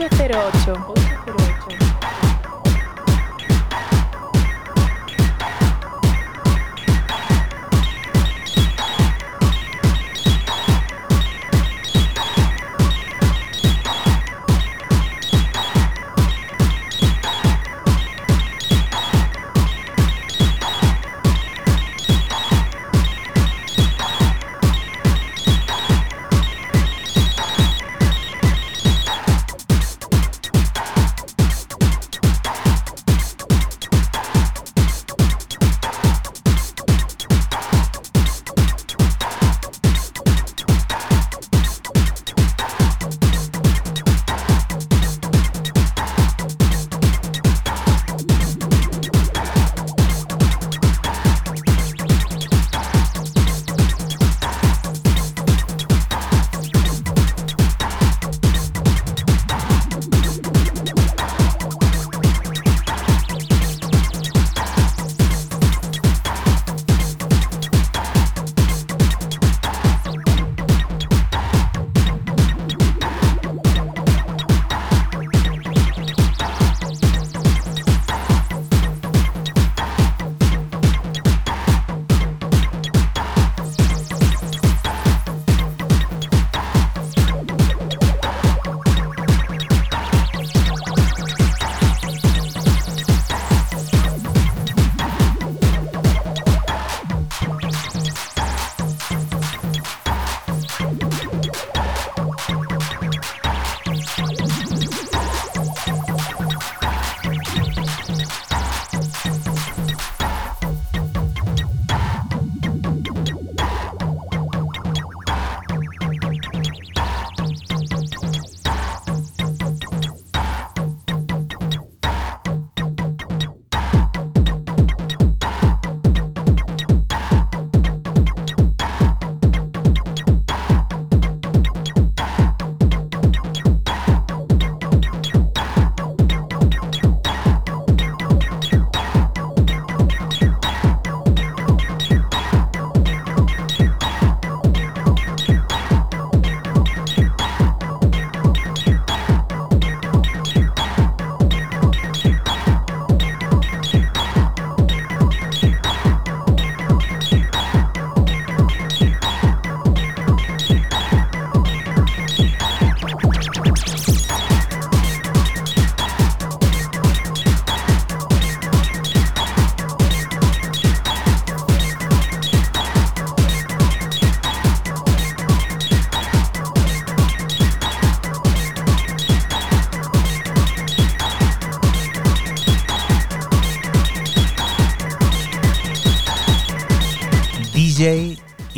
[0.00, 0.97] 808.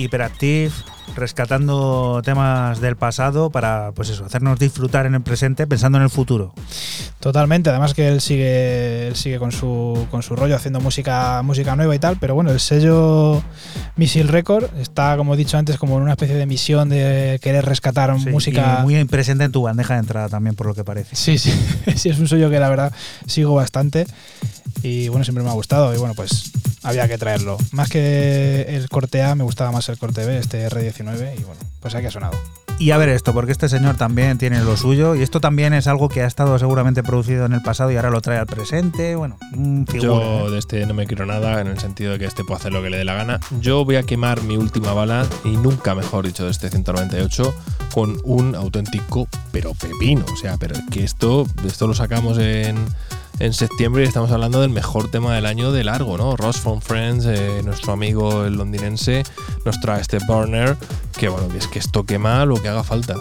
[0.04, 0.72] Hyperactive
[1.16, 6.10] rescatando temas del pasado para pues eso, hacernos disfrutar en el presente pensando en el
[6.10, 6.54] futuro.
[7.18, 11.76] Totalmente, además que él sigue, él sigue con su, con su rollo haciendo música, música
[11.76, 13.42] nueva y tal, pero bueno, el sello
[13.96, 17.64] Missile Record está, como he dicho antes, como en una especie de misión de querer
[17.66, 18.78] rescatar Sí, música.
[18.80, 21.14] y muy presente en tu bandeja de entrada también, por lo que parece.
[21.16, 21.52] Sí, sí,
[21.96, 22.92] sí, es un sello que la verdad
[23.26, 24.06] sigo bastante
[24.82, 26.49] y bueno, siempre me ha gustado y bueno, pues
[26.82, 27.58] había que traerlo.
[27.72, 31.60] Más que el corte A, me gustaba más el corte B, este R19 y bueno,
[31.80, 32.38] pues aquí ha sonado.
[32.80, 35.86] Y a ver esto, porque este señor también tiene lo suyo y esto también es
[35.86, 39.16] algo que ha estado seguramente producido en el pasado y ahora lo trae al presente.
[39.16, 40.24] Bueno, un figura.
[40.24, 40.38] ¿eh?
[40.44, 42.72] Yo de este no me quiero nada, en el sentido de que este puede hacer
[42.72, 43.38] lo que le dé la gana.
[43.60, 47.54] Yo voy a quemar mi última bala, y nunca mejor dicho, de este 198,
[47.92, 50.24] con un auténtico pero pepino.
[50.32, 52.78] O sea, pero es que esto, esto lo sacamos en,
[53.40, 56.36] en septiembre y estamos hablando del mejor tema del año de largo, ¿no?
[56.36, 59.24] Ross from Friends, eh, nuestro amigo el londinense,
[59.64, 60.76] nos trae este burner,
[61.18, 63.16] que bueno, es que esto quema lo que haga falta.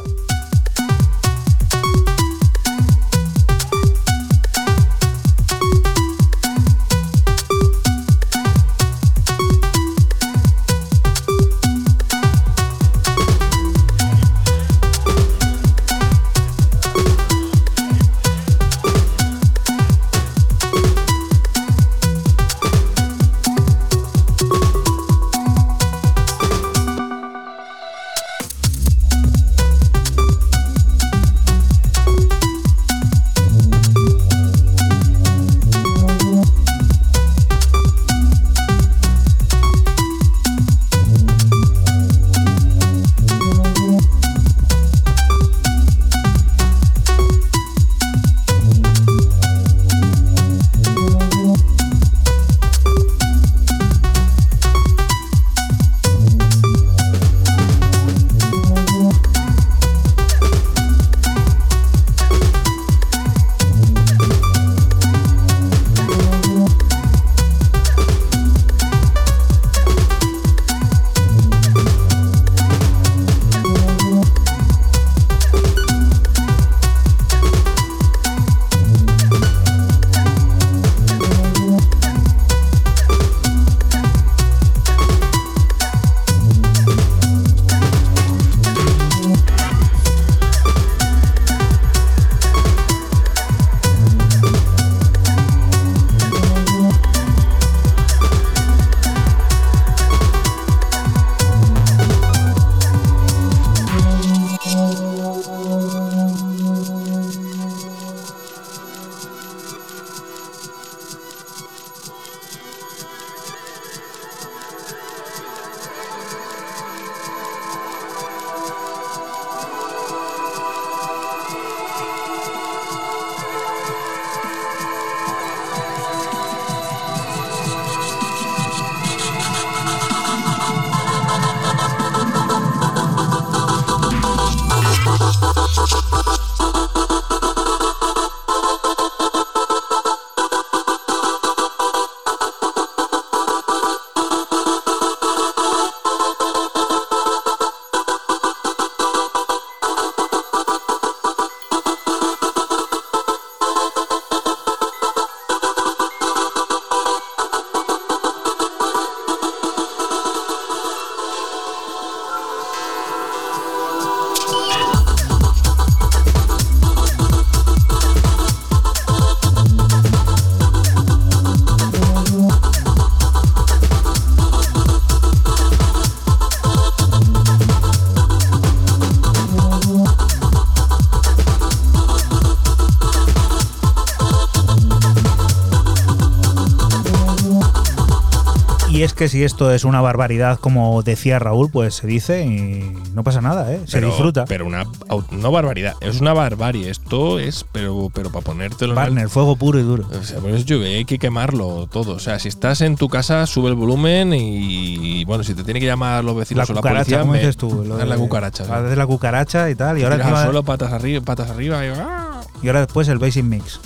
[189.20, 193.42] Que si esto es una barbaridad, como decía Raúl, pues se dice y no pasa
[193.42, 193.82] nada, ¿eh?
[193.86, 194.46] Se Pero- disfruta.
[194.46, 194.86] Pero una
[195.32, 196.90] no barbaridad, es una barbarie.
[196.90, 200.08] Esto es, pero, pero para ponértelo en el- fuego puro y duro.
[200.20, 202.14] O sea, pues yo hay que quemarlo todo.
[202.14, 205.80] O sea, si estás en tu casa, sube el volumen y, bueno, si te tiene
[205.80, 207.84] que llamar los La vecinos o la policía, me- dices tú.
[207.86, 208.64] lo haz la de- cucaracha.
[208.64, 209.98] Haces la cucaracha y tal.
[209.98, 212.42] Y Te ahora, tiras al encima- suelo, patas arriba, patas arriba y, ¡ah!
[212.64, 213.80] y ahora después el basic mix.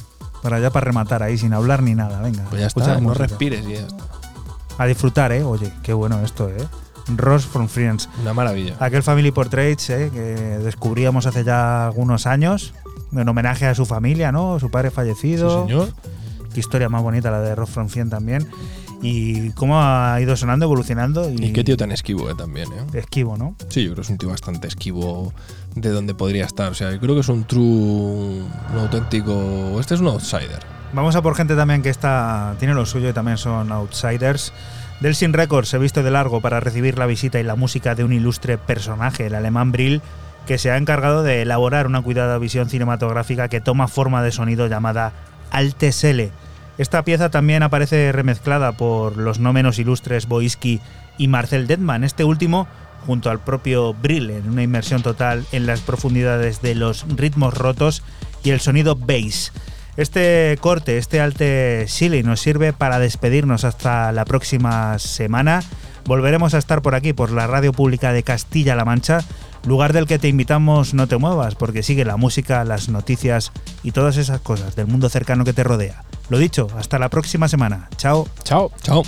[0.43, 2.21] Para ya para rematar ahí, sin hablar ni nada.
[2.21, 2.43] Venga.
[2.49, 4.02] Pues ya está, la no respires y ya está.
[4.77, 5.43] A disfrutar, ¿eh?
[5.43, 6.67] Oye, qué bueno esto, ¿eh?
[7.15, 8.09] Ross from Friends.
[8.21, 8.75] Una maravilla.
[8.79, 10.09] Aquel Family Portraits ¿eh?
[10.13, 10.19] que
[10.63, 12.73] descubríamos hace ya algunos años,
[13.11, 14.59] en homenaje a su familia, ¿no?
[14.59, 15.63] Su padre fallecido.
[15.63, 15.93] Sí, señor.
[16.53, 18.47] Qué historia más bonita la de Ross from Friends también.
[19.01, 21.29] y cómo ha ido sonando, evolucionando.
[21.29, 22.99] Y, Y qué tío tan esquivo, eh, también, ¿eh?
[22.99, 23.55] Esquivo, ¿no?
[23.67, 25.33] Sí, yo creo que es un tío bastante esquivo
[25.75, 26.71] de donde podría estar.
[26.71, 29.77] O sea, yo creo que es un true, un auténtico.
[29.79, 30.59] Este es un outsider.
[30.93, 34.53] Vamos a por gente también que está tiene lo suyo y también son outsiders.
[34.99, 38.13] Delsin Records se viste de largo para recibir la visita y la música de un
[38.13, 40.03] ilustre personaje, el alemán Brill,
[40.45, 44.67] que se ha encargado de elaborar una cuidada visión cinematográfica que toma forma de sonido
[44.67, 45.13] llamada
[45.49, 46.31] Altesele.
[46.77, 50.79] Esta pieza también aparece remezclada por los no menos ilustres Boiski
[51.17, 52.67] y Marcel Detman, este último
[53.07, 58.03] junto al propio Brill en una inmersión total en las profundidades de los ritmos rotos
[58.43, 59.51] y el sonido bass.
[59.95, 65.61] Este corte, este alte Silly nos sirve para despedirnos hasta la próxima semana.
[66.05, 69.19] Volveremos a estar por aquí, por la radio pública de Castilla-La Mancha,
[69.65, 73.51] lugar del que te invitamos no te muevas, porque sigue la música, las noticias
[73.83, 76.03] y todas esas cosas del mundo cercano que te rodea.
[76.29, 77.89] Lo dicho, hasta la próxima semana.
[77.97, 78.27] Chao.
[78.43, 78.71] Chao.
[78.81, 79.03] Chao.